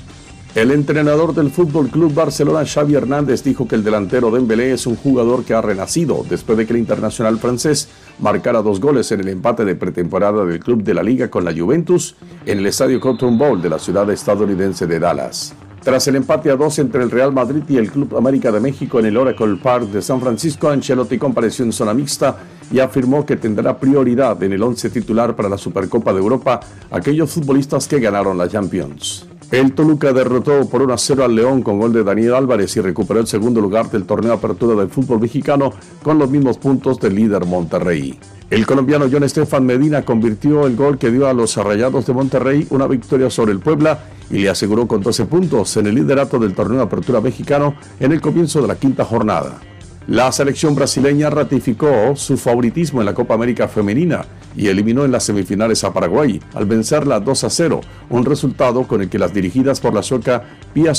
El 0.55 0.71
entrenador 0.71 1.35
del 1.35 1.51
Fútbol 1.51 1.89
Club 1.89 2.15
Barcelona, 2.15 2.65
Xavi 2.65 2.95
Hernández, 2.95 3.43
dijo 3.43 3.67
que 3.67 3.75
el 3.75 3.83
delantero 3.83 4.31
Dembélé 4.31 4.73
es 4.73 4.87
un 4.87 4.95
jugador 4.95 5.45
que 5.45 5.53
ha 5.53 5.61
renacido 5.61 6.25
después 6.31 6.57
de 6.57 6.65
que 6.65 6.75
el 6.75 6.79
internacional 6.79 7.39
francés 7.39 7.89
marcara 8.21 8.63
dos 8.63 8.79
goles 8.79 9.11
en 9.11 9.19
el 9.19 9.29
empate 9.29 9.65
de 9.65 9.75
pretemporada 9.75 10.45
del 10.45 10.61
club 10.61 10.85
de 10.85 10.95
la 10.95 11.03
liga 11.03 11.29
con 11.29 11.45
la 11.45 11.53
Juventus 11.53 12.15
en 12.47 12.59
el 12.59 12.67
estadio 12.67 13.01
Cotton 13.01 13.37
Bowl 13.37 13.61
de 13.61 13.71
la 13.71 13.81
ciudad 13.81 14.09
estadounidense 14.11 14.87
de 14.87 15.01
Dallas. 15.01 15.57
Tras 15.85 16.09
el 16.09 16.17
empate 16.17 16.51
a 16.51 16.57
dos 16.57 16.79
entre 16.79 17.03
el 17.03 17.11
Real 17.11 17.31
Madrid 17.31 17.63
y 17.69 17.77
el 17.77 17.91
Club 17.91 18.17
América 18.17 18.51
de 18.51 18.59
México 18.59 18.99
en 18.99 19.05
el 19.05 19.19
Oracle 19.19 19.57
Park 19.63 19.89
de 19.89 20.01
San 20.01 20.19
Francisco, 20.19 20.71
Ancelotti 20.71 21.19
compareció 21.19 21.63
en 21.63 21.73
zona 21.73 21.93
mixta 21.93 22.39
y 22.73 22.79
afirmó 22.79 23.27
que 23.27 23.37
tendrá 23.37 23.77
prioridad 23.77 24.43
en 24.43 24.55
el 24.55 24.63
once 24.63 24.89
titular 24.89 25.37
para 25.37 25.51
la 25.51 25.59
Supercopa 25.59 26.15
de 26.15 26.21
Europa 26.21 26.61
aquellos 26.91 27.31
futbolistas 27.31 27.87
que 27.87 28.01
ganaron 28.01 28.39
la 28.39 28.49
Champions. 28.49 29.27
El 29.55 29.73
Toluca 29.73 30.13
derrotó 30.13 30.69
por 30.69 30.83
1 30.83 30.95
a 30.95 30.99
0 30.99 31.25
al 31.25 31.37
León 31.37 31.63
con 31.63 31.79
gol 31.79 31.93
de 31.93 32.03
Daniel 32.03 32.35
Álvarez 32.35 32.77
y 32.77 32.81
recuperó 32.81 33.21
el 33.21 33.29
segundo 33.29 33.61
lugar 33.61 33.89
del 33.89 34.03
torneo 34.03 34.33
Apertura 34.33 34.75
del 34.75 34.91
fútbol 34.91 35.21
mexicano 35.21 35.73
con 36.03 36.19
los 36.19 36.29
mismos 36.29 36.59
puntos 36.59 36.99
del 36.99 37.15
líder 37.15 37.45
Monterrey. 37.45 38.19
El 38.51 38.67
colombiano 38.67 39.07
John 39.09 39.23
Estefan 39.23 39.65
Medina 39.65 40.03
convirtió 40.05 40.67
el 40.67 40.75
gol 40.75 40.99
que 40.99 41.13
dio 41.13 41.29
a 41.29 41.33
los 41.33 41.57
Arrayados 41.57 42.05
de 42.05 42.13
Monterrey 42.13 42.67
una 42.71 42.89
victoria 42.89 43.31
sobre 43.31 43.53
el 43.53 43.61
Puebla 43.61 44.07
y 44.29 44.39
le 44.39 44.49
aseguró 44.49 44.89
con 44.89 45.03
12 45.03 45.27
puntos 45.27 45.77
en 45.77 45.87
el 45.87 45.95
liderato 45.95 46.41
del 46.41 46.53
torneo 46.53 46.79
de 46.79 46.85
apertura 46.87 47.21
mexicano 47.21 47.77
en 48.01 48.11
el 48.11 48.21
comienzo 48.21 48.61
de 48.61 48.67
la 48.67 48.75
quinta 48.75 49.05
jornada. 49.05 49.61
La 50.07 50.31
selección 50.33 50.75
brasileña 50.75 51.31
ratificó 51.31 52.15
su 52.15 52.37
favoritismo 52.37 53.01
en 53.01 53.07
la 53.07 53.15
Copa 53.15 53.33
América 53.33 53.69
Femenina 53.69 54.27
y 54.55 54.67
eliminó 54.67 55.07
en 55.07 55.13
las 55.13 55.25
semifinales 55.25 55.83
a 55.83 55.95
Paraguay 55.95 56.43
al 56.53 56.67
vencerla 56.67 57.21
2 57.21 57.45
a 57.45 57.49
0, 57.49 57.81
un 58.11 58.25
resultado 58.27 58.87
con 58.87 59.01
el 59.01 59.09
que 59.09 59.19
las 59.19 59.33
dirigidas 59.33 59.81
por 59.81 59.95
la 59.95 60.03
sueca 60.03 60.45
Pia 60.75 60.93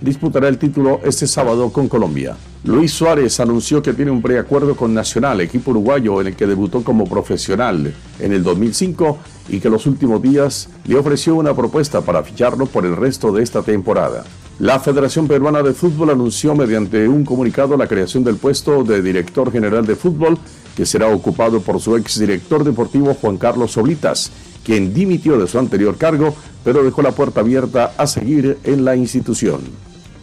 disputará 0.00 0.48
el 0.48 0.56
título 0.56 1.00
este 1.04 1.26
sábado 1.26 1.70
con 1.70 1.88
Colombia. 1.88 2.38
Luis 2.64 2.90
Suárez 2.90 3.38
anunció 3.38 3.82
que 3.82 3.92
tiene 3.92 4.10
un 4.10 4.22
preacuerdo 4.22 4.74
con 4.74 4.94
Nacional, 4.94 5.42
equipo 5.42 5.72
uruguayo 5.72 6.18
en 6.22 6.28
el 6.28 6.36
que 6.36 6.46
debutó 6.46 6.82
como 6.82 7.04
profesional 7.04 7.92
en 8.18 8.32
el 8.32 8.42
2005 8.42 9.18
y 9.50 9.60
que 9.60 9.68
los 9.68 9.86
últimos 9.86 10.22
días 10.22 10.70
le 10.86 10.96
ofreció 10.96 11.34
una 11.34 11.54
propuesta 11.54 12.00
para 12.00 12.22
ficharlo 12.22 12.64
por 12.64 12.86
el 12.86 12.96
resto 12.96 13.30
de 13.30 13.42
esta 13.42 13.60
temporada. 13.60 14.24
La 14.60 14.80
Federación 14.80 15.28
Peruana 15.28 15.62
de 15.62 15.72
Fútbol 15.72 16.10
anunció 16.10 16.52
mediante 16.52 17.06
un 17.06 17.24
comunicado 17.24 17.76
la 17.76 17.86
creación 17.86 18.24
del 18.24 18.38
puesto 18.38 18.82
de 18.82 19.00
director 19.02 19.52
general 19.52 19.86
de 19.86 19.94
fútbol 19.94 20.36
que 20.76 20.84
será 20.84 21.06
ocupado 21.06 21.60
por 21.60 21.80
su 21.80 21.94
exdirector 21.94 22.64
deportivo 22.64 23.14
Juan 23.14 23.36
Carlos 23.36 23.70
Solitas, 23.70 24.32
quien 24.64 24.92
dimitió 24.92 25.38
de 25.38 25.46
su 25.46 25.60
anterior 25.60 25.96
cargo, 25.96 26.34
pero 26.64 26.82
dejó 26.82 27.02
la 27.02 27.12
puerta 27.12 27.38
abierta 27.38 27.92
a 27.96 28.08
seguir 28.08 28.58
en 28.64 28.84
la 28.84 28.96
institución. 28.96 29.60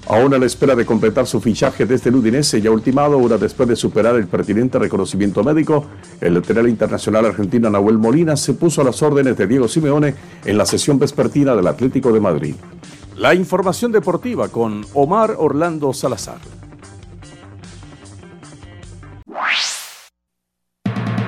Aún 0.07 0.33
a 0.33 0.37
la 0.37 0.45
espera 0.45 0.75
de 0.75 0.85
completar 0.85 1.25
su 1.27 1.39
fichaje 1.39 1.85
desde 1.85 2.09
el 2.09 2.17
Udinese, 2.17 2.61
ya 2.61 2.71
ultimado, 2.71 3.17
una 3.17 3.37
después 3.37 3.69
de 3.69 3.77
superar 3.77 4.17
el 4.17 4.27
pertinente 4.27 4.77
reconocimiento 4.77 5.45
médico, 5.45 5.85
el 6.19 6.33
lateral 6.33 6.67
internacional 6.67 7.25
argentino 7.25 7.69
Nahuel 7.69 7.97
Molina 7.97 8.35
se 8.35 8.53
puso 8.53 8.81
a 8.81 8.83
las 8.83 9.01
órdenes 9.01 9.37
de 9.37 9.47
Diego 9.47 9.69
Simeone 9.69 10.13
en 10.43 10.57
la 10.57 10.65
sesión 10.65 10.99
vespertina 10.99 11.55
del 11.55 11.67
Atlético 11.67 12.11
de 12.11 12.19
Madrid. 12.19 12.55
La 13.15 13.33
información 13.33 13.93
deportiva 13.93 14.49
con 14.49 14.85
Omar 14.93 15.35
Orlando 15.37 15.93
Salazar. 15.93 16.39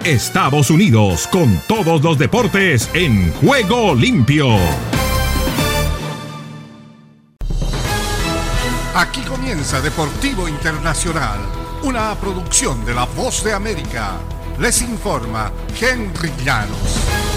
Estados 0.04 0.70
Unidos 0.70 1.28
con 1.28 1.62
todos 1.68 2.02
los 2.02 2.18
deportes 2.18 2.90
en 2.94 3.32
juego 3.34 3.94
limpio. 3.94 4.48
Aquí 8.94 9.22
comienza 9.22 9.80
Deportivo 9.80 10.48
Internacional, 10.48 11.40
una 11.84 12.16
producción 12.16 12.86
de 12.86 12.96
La 12.96 13.06
Voz 13.06 13.44
de 13.44 13.54
América. 13.54 14.14
Les 14.60 14.82
informa 14.82 15.52
Henry 15.80 16.32
Llanos. 16.44 17.37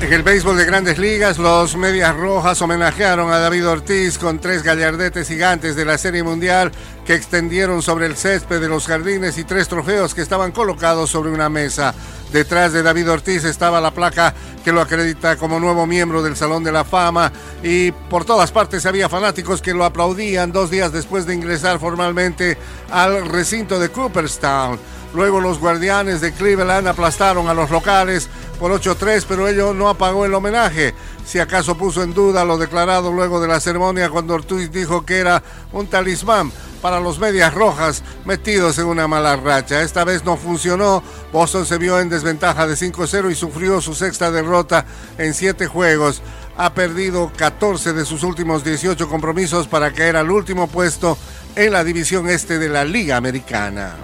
En 0.00 0.12
el 0.12 0.22
béisbol 0.22 0.56
de 0.56 0.64
grandes 0.64 0.96
ligas, 0.96 1.38
los 1.38 1.76
Medias 1.76 2.16
Rojas 2.16 2.62
homenajearon 2.62 3.32
a 3.32 3.40
David 3.40 3.68
Ortiz 3.68 4.16
con 4.16 4.38
tres 4.38 4.62
gallardetes 4.62 5.26
gigantes 5.26 5.74
de 5.74 5.84
la 5.84 5.98
Serie 5.98 6.22
Mundial 6.22 6.70
que 7.04 7.14
extendieron 7.14 7.82
sobre 7.82 8.06
el 8.06 8.16
césped 8.16 8.60
de 8.60 8.68
los 8.68 8.86
jardines 8.86 9.36
y 9.38 9.44
tres 9.44 9.66
trofeos 9.66 10.14
que 10.14 10.22
estaban 10.22 10.52
colocados 10.52 11.10
sobre 11.10 11.32
una 11.32 11.48
mesa. 11.48 11.94
Detrás 12.32 12.72
de 12.72 12.84
David 12.84 13.10
Ortiz 13.10 13.42
estaba 13.44 13.80
la 13.80 13.90
placa 13.90 14.34
que 14.64 14.70
lo 14.70 14.80
acredita 14.80 15.36
como 15.36 15.58
nuevo 15.58 15.84
miembro 15.84 16.22
del 16.22 16.36
Salón 16.36 16.62
de 16.62 16.72
la 16.72 16.84
Fama 16.84 17.32
y 17.64 17.90
por 17.90 18.24
todas 18.24 18.52
partes 18.52 18.86
había 18.86 19.08
fanáticos 19.08 19.60
que 19.60 19.74
lo 19.74 19.84
aplaudían 19.84 20.52
dos 20.52 20.70
días 20.70 20.92
después 20.92 21.26
de 21.26 21.34
ingresar 21.34 21.80
formalmente 21.80 22.56
al 22.90 23.28
recinto 23.28 23.80
de 23.80 23.88
Cooperstown. 23.88 24.78
Luego 25.14 25.40
los 25.40 25.58
guardianes 25.58 26.20
de 26.20 26.32
Cleveland 26.32 26.86
aplastaron 26.86 27.48
a 27.48 27.54
los 27.54 27.70
locales 27.70 28.28
por 28.58 28.72
8-3, 28.72 29.24
pero 29.28 29.48
ello 29.48 29.72
no 29.72 29.88
apagó 29.88 30.24
el 30.24 30.34
homenaje. 30.34 30.94
Si 31.24 31.38
acaso 31.38 31.76
puso 31.76 32.02
en 32.02 32.14
duda 32.14 32.44
lo 32.44 32.58
declarado 32.58 33.12
luego 33.12 33.40
de 33.40 33.48
la 33.48 33.60
ceremonia 33.60 34.10
cuando 34.10 34.34
Ortiz 34.34 34.70
dijo 34.70 35.04
que 35.04 35.18
era 35.18 35.42
un 35.72 35.86
talismán 35.86 36.50
para 36.80 37.00
los 37.00 37.18
medias 37.18 37.54
rojas 37.54 38.02
metidos 38.24 38.78
en 38.78 38.86
una 38.86 39.08
mala 39.08 39.36
racha. 39.36 39.82
Esta 39.82 40.04
vez 40.04 40.24
no 40.24 40.36
funcionó. 40.36 41.02
Boston 41.32 41.66
se 41.66 41.78
vio 41.78 42.00
en 42.00 42.08
desventaja 42.08 42.66
de 42.66 42.74
5-0 42.74 43.30
y 43.30 43.34
sufrió 43.34 43.80
su 43.80 43.94
sexta 43.94 44.30
derrota 44.30 44.86
en 45.18 45.34
siete 45.34 45.66
juegos. 45.66 46.22
Ha 46.56 46.74
perdido 46.74 47.30
14 47.36 47.92
de 47.92 48.04
sus 48.04 48.22
últimos 48.22 48.64
18 48.64 49.08
compromisos 49.08 49.68
para 49.68 49.92
caer 49.92 50.16
al 50.16 50.30
último 50.30 50.66
puesto 50.66 51.16
en 51.54 51.72
la 51.72 51.84
división 51.84 52.28
este 52.28 52.58
de 52.58 52.68
la 52.68 52.84
Liga 52.84 53.16
Americana. 53.16 53.94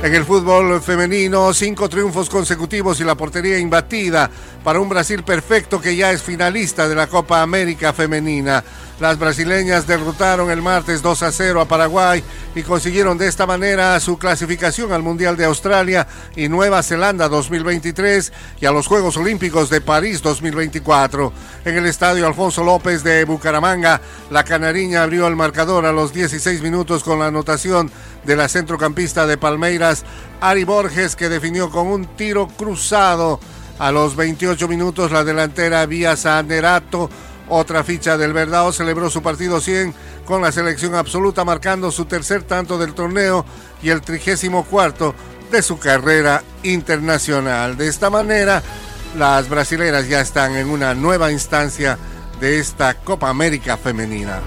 En 0.00 0.14
el 0.14 0.24
fútbol 0.24 0.80
femenino, 0.80 1.52
cinco 1.52 1.88
triunfos 1.88 2.30
consecutivos 2.30 3.00
y 3.00 3.04
la 3.04 3.16
portería 3.16 3.58
imbatida 3.58 4.30
para 4.62 4.78
un 4.78 4.88
Brasil 4.88 5.24
perfecto 5.24 5.80
que 5.80 5.96
ya 5.96 6.12
es 6.12 6.22
finalista 6.22 6.88
de 6.88 6.94
la 6.94 7.08
Copa 7.08 7.42
América 7.42 7.92
Femenina. 7.92 8.62
Las 9.00 9.16
brasileñas 9.16 9.86
derrotaron 9.86 10.50
el 10.50 10.60
martes 10.60 11.02
2 11.02 11.22
a 11.22 11.30
0 11.30 11.60
a 11.60 11.68
Paraguay 11.68 12.22
y 12.56 12.62
consiguieron 12.64 13.16
de 13.16 13.28
esta 13.28 13.46
manera 13.46 13.98
su 14.00 14.18
clasificación 14.18 14.92
al 14.92 15.04
Mundial 15.04 15.36
de 15.36 15.44
Australia 15.44 16.08
y 16.34 16.48
Nueva 16.48 16.82
Zelanda 16.82 17.28
2023 17.28 18.32
y 18.60 18.66
a 18.66 18.72
los 18.72 18.88
Juegos 18.88 19.16
Olímpicos 19.16 19.70
de 19.70 19.80
París 19.80 20.20
2024. 20.20 21.32
En 21.64 21.76
el 21.76 21.86
estadio 21.86 22.26
Alfonso 22.26 22.64
López 22.64 23.04
de 23.04 23.24
Bucaramanga, 23.24 24.00
la 24.30 24.42
canariña 24.42 25.04
abrió 25.04 25.28
el 25.28 25.36
marcador 25.36 25.86
a 25.86 25.92
los 25.92 26.12
16 26.12 26.60
minutos 26.60 27.04
con 27.04 27.20
la 27.20 27.26
anotación 27.26 27.92
de 28.24 28.34
la 28.34 28.48
centrocampista 28.48 29.28
de 29.28 29.38
Palmeiras, 29.38 30.04
Ari 30.40 30.64
Borges, 30.64 31.14
que 31.14 31.28
definió 31.28 31.70
con 31.70 31.86
un 31.86 32.06
tiro 32.16 32.48
cruzado. 32.48 33.38
A 33.78 33.92
los 33.92 34.16
28 34.16 34.66
minutos, 34.66 35.12
la 35.12 35.22
delantera 35.22 35.86
Vía 35.86 36.16
Sanerato 36.16 37.08
otra 37.48 37.84
ficha 37.84 38.16
del 38.16 38.32
Verdao 38.32 38.72
celebró 38.72 39.10
su 39.10 39.22
partido 39.22 39.60
100 39.60 39.94
con 40.24 40.42
la 40.42 40.52
selección 40.52 40.94
absoluta, 40.94 41.44
marcando 41.44 41.90
su 41.90 42.04
tercer 42.04 42.42
tanto 42.42 42.78
del 42.78 42.94
torneo 42.94 43.44
y 43.82 43.90
el 43.90 44.02
trigésimo 44.02 44.64
cuarto 44.64 45.14
de 45.50 45.62
su 45.62 45.78
carrera 45.78 46.42
internacional. 46.62 47.76
De 47.76 47.88
esta 47.88 48.10
manera, 48.10 48.62
las 49.16 49.48
brasileras 49.48 50.08
ya 50.08 50.20
están 50.20 50.56
en 50.56 50.68
una 50.68 50.94
nueva 50.94 51.32
instancia 51.32 51.98
de 52.40 52.58
esta 52.58 52.94
Copa 52.94 53.28
América 53.28 53.76
femenina. 53.76 54.40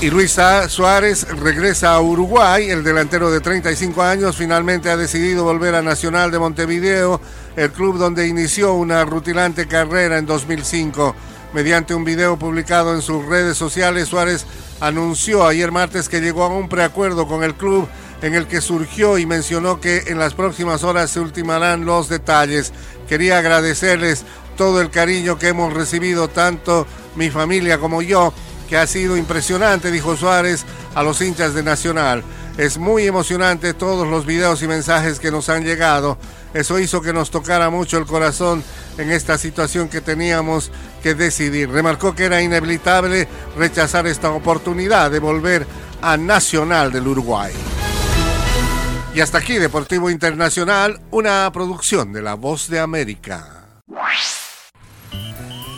Y 0.00 0.10
Luisa 0.10 0.68
Suárez 0.68 1.26
regresa 1.28 1.94
a 1.94 2.00
Uruguay. 2.00 2.68
El 2.68 2.84
delantero 2.84 3.30
de 3.30 3.40
35 3.40 4.02
años 4.02 4.36
finalmente 4.36 4.90
ha 4.90 4.96
decidido 4.96 5.44
volver 5.44 5.74
a 5.74 5.80
Nacional 5.80 6.30
de 6.30 6.38
Montevideo, 6.38 7.18
el 7.56 7.72
club 7.72 7.98
donde 7.98 8.28
inició 8.28 8.74
una 8.74 9.04
rutilante 9.04 9.66
carrera 9.66 10.18
en 10.18 10.26
2005. 10.26 11.14
Mediante 11.52 11.94
un 11.94 12.04
video 12.04 12.38
publicado 12.38 12.94
en 12.94 13.02
sus 13.02 13.24
redes 13.24 13.56
sociales, 13.56 14.08
Suárez 14.08 14.46
anunció 14.80 15.46
ayer 15.46 15.72
martes 15.72 16.08
que 16.08 16.20
llegó 16.20 16.44
a 16.44 16.48
un 16.48 16.68
preacuerdo 16.68 17.26
con 17.26 17.42
el 17.42 17.54
club 17.54 17.88
en 18.22 18.34
el 18.34 18.46
que 18.46 18.60
surgió 18.60 19.18
y 19.18 19.26
mencionó 19.26 19.80
que 19.80 20.04
en 20.08 20.18
las 20.18 20.34
próximas 20.34 20.84
horas 20.84 21.10
se 21.10 21.20
ultimarán 21.20 21.84
los 21.84 22.08
detalles. 22.08 22.72
Quería 23.08 23.38
agradecerles 23.38 24.24
todo 24.56 24.80
el 24.80 24.90
cariño 24.90 25.38
que 25.38 25.48
hemos 25.48 25.72
recibido, 25.72 26.28
tanto 26.28 26.86
mi 27.14 27.30
familia 27.30 27.78
como 27.78 28.02
yo 28.02 28.32
que 28.68 28.76
ha 28.76 28.86
sido 28.86 29.16
impresionante, 29.16 29.90
dijo 29.90 30.16
Suárez 30.16 30.64
a 30.94 31.02
los 31.02 31.20
hinchas 31.20 31.54
de 31.54 31.62
Nacional. 31.62 32.22
Es 32.58 32.78
muy 32.78 33.06
emocionante 33.06 33.74
todos 33.74 34.08
los 34.08 34.24
videos 34.24 34.62
y 34.62 34.68
mensajes 34.68 35.20
que 35.20 35.30
nos 35.30 35.50
han 35.50 35.64
llegado. 35.64 36.16
Eso 36.54 36.78
hizo 36.78 37.02
que 37.02 37.12
nos 37.12 37.30
tocara 37.30 37.68
mucho 37.68 37.98
el 37.98 38.06
corazón 38.06 38.64
en 38.96 39.10
esta 39.12 39.36
situación 39.36 39.88
que 39.88 40.00
teníamos 40.00 40.70
que 41.02 41.14
decidir. 41.14 41.68
Remarcó 41.70 42.14
que 42.14 42.24
era 42.24 42.40
inevitable 42.40 43.28
rechazar 43.58 44.06
esta 44.06 44.30
oportunidad 44.30 45.10
de 45.10 45.18
volver 45.18 45.66
a 46.00 46.16
Nacional 46.16 46.90
del 46.92 47.08
Uruguay. 47.08 47.52
Y 49.14 49.20
hasta 49.20 49.38
aquí 49.38 49.54
Deportivo 49.58 50.08
Internacional, 50.08 51.00
una 51.10 51.50
producción 51.52 52.12
de 52.12 52.22
La 52.22 52.34
Voz 52.34 52.68
de 52.68 52.80
América. 52.80 53.80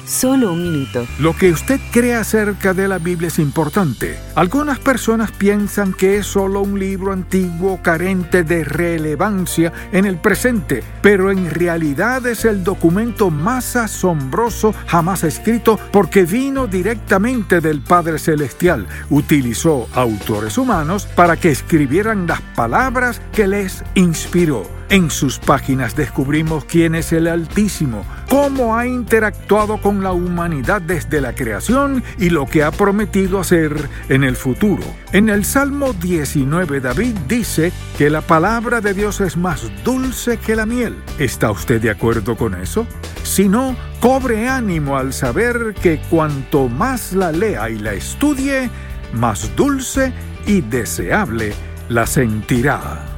Solo 0.09 0.55
un 0.55 0.63
minuto. 0.63 1.07
Lo 1.19 1.37
que 1.37 1.51
usted 1.51 1.79
cree 1.93 2.15
acerca 2.15 2.73
de 2.73 2.89
la 2.89 2.99
Biblia 2.99 3.29
es 3.29 3.39
importante. 3.39 4.19
Algunas 4.37 4.79
personas 4.79 5.33
piensan 5.33 5.93
que 5.93 6.17
es 6.17 6.27
solo 6.27 6.63
un 6.63 6.79
libro 6.79 7.13
antiguo 7.13 7.83
carente 7.83 8.43
de 8.43 8.65
relevancia 8.65 9.71
en 9.93 10.07
el 10.07 10.17
presente, 10.17 10.83
pero 11.03 11.31
en 11.31 11.51
realidad 11.51 12.27
es 12.27 12.47
el 12.47 12.65
documento 12.65 13.29
más 13.29 13.77
asombroso 13.77 14.75
jamás 14.87 15.25
escrito 15.25 15.79
porque 15.93 16.23
vino 16.23 16.67
directamente 16.67 17.61
del 17.61 17.83
Padre 17.83 18.19
Celestial. 18.19 18.87
Utilizó 19.11 19.89
autores 19.93 20.57
humanos 20.57 21.07
para 21.07 21.37
que 21.37 21.51
escribieran 21.51 22.27
las 22.27 22.41
palabras 22.41 23.21
que 23.33 23.47
les 23.47 23.85
inspiró. 23.95 24.78
En 24.91 25.11
sus 25.11 25.39
páginas 25.39 25.97
descubrimos 25.97 26.65
quién 26.65 26.95
es 26.95 27.13
el 27.13 27.27
Altísimo, 27.27 28.07
cómo 28.31 28.75
ha 28.75 28.87
interactuado 28.87 29.83
con 29.83 30.03
la 30.03 30.13
humanidad 30.13 30.81
desde 30.81 31.21
la 31.21 31.35
creación 31.35 32.03
y 32.19 32.31
lo 32.31 32.47
que 32.47 32.63
ha 32.63 32.71
prometido 32.71 33.39
hacer 33.39 33.91
en 34.09 34.25
el 34.25 34.35
futuro. 34.35 34.83
En 35.13 35.29
el 35.29 35.45
Salmo 35.45 35.93
19 35.93 36.81
David 36.81 37.15
dice 37.29 37.71
que 37.99 38.09
la 38.09 38.23
palabra 38.23 38.81
de 38.81 38.95
Dios 38.95 39.21
es 39.21 39.37
más 39.37 39.71
dulce 39.85 40.39
que 40.39 40.57
la 40.57 40.65
miel. 40.65 40.97
¿Está 41.19 41.51
usted 41.51 41.83
de 41.83 41.91
acuerdo 41.91 42.35
con 42.35 42.55
eso? 42.55 42.87
Si 43.25 43.47
no, 43.47 43.77
cobre 44.01 44.49
ánimo 44.49 44.97
al 44.97 45.13
saber 45.13 45.75
que 45.83 46.01
cuanto 46.09 46.71
más 46.71 47.13
la 47.13 47.31
lea 47.31 47.69
y 47.69 47.79
la 47.79 47.93
estudie, 47.93 48.71
más 49.13 49.55
dulce 49.55 50.15
y 50.47 50.63
deseable 50.63 51.53
la 51.91 52.07
sentirá. 52.07 53.18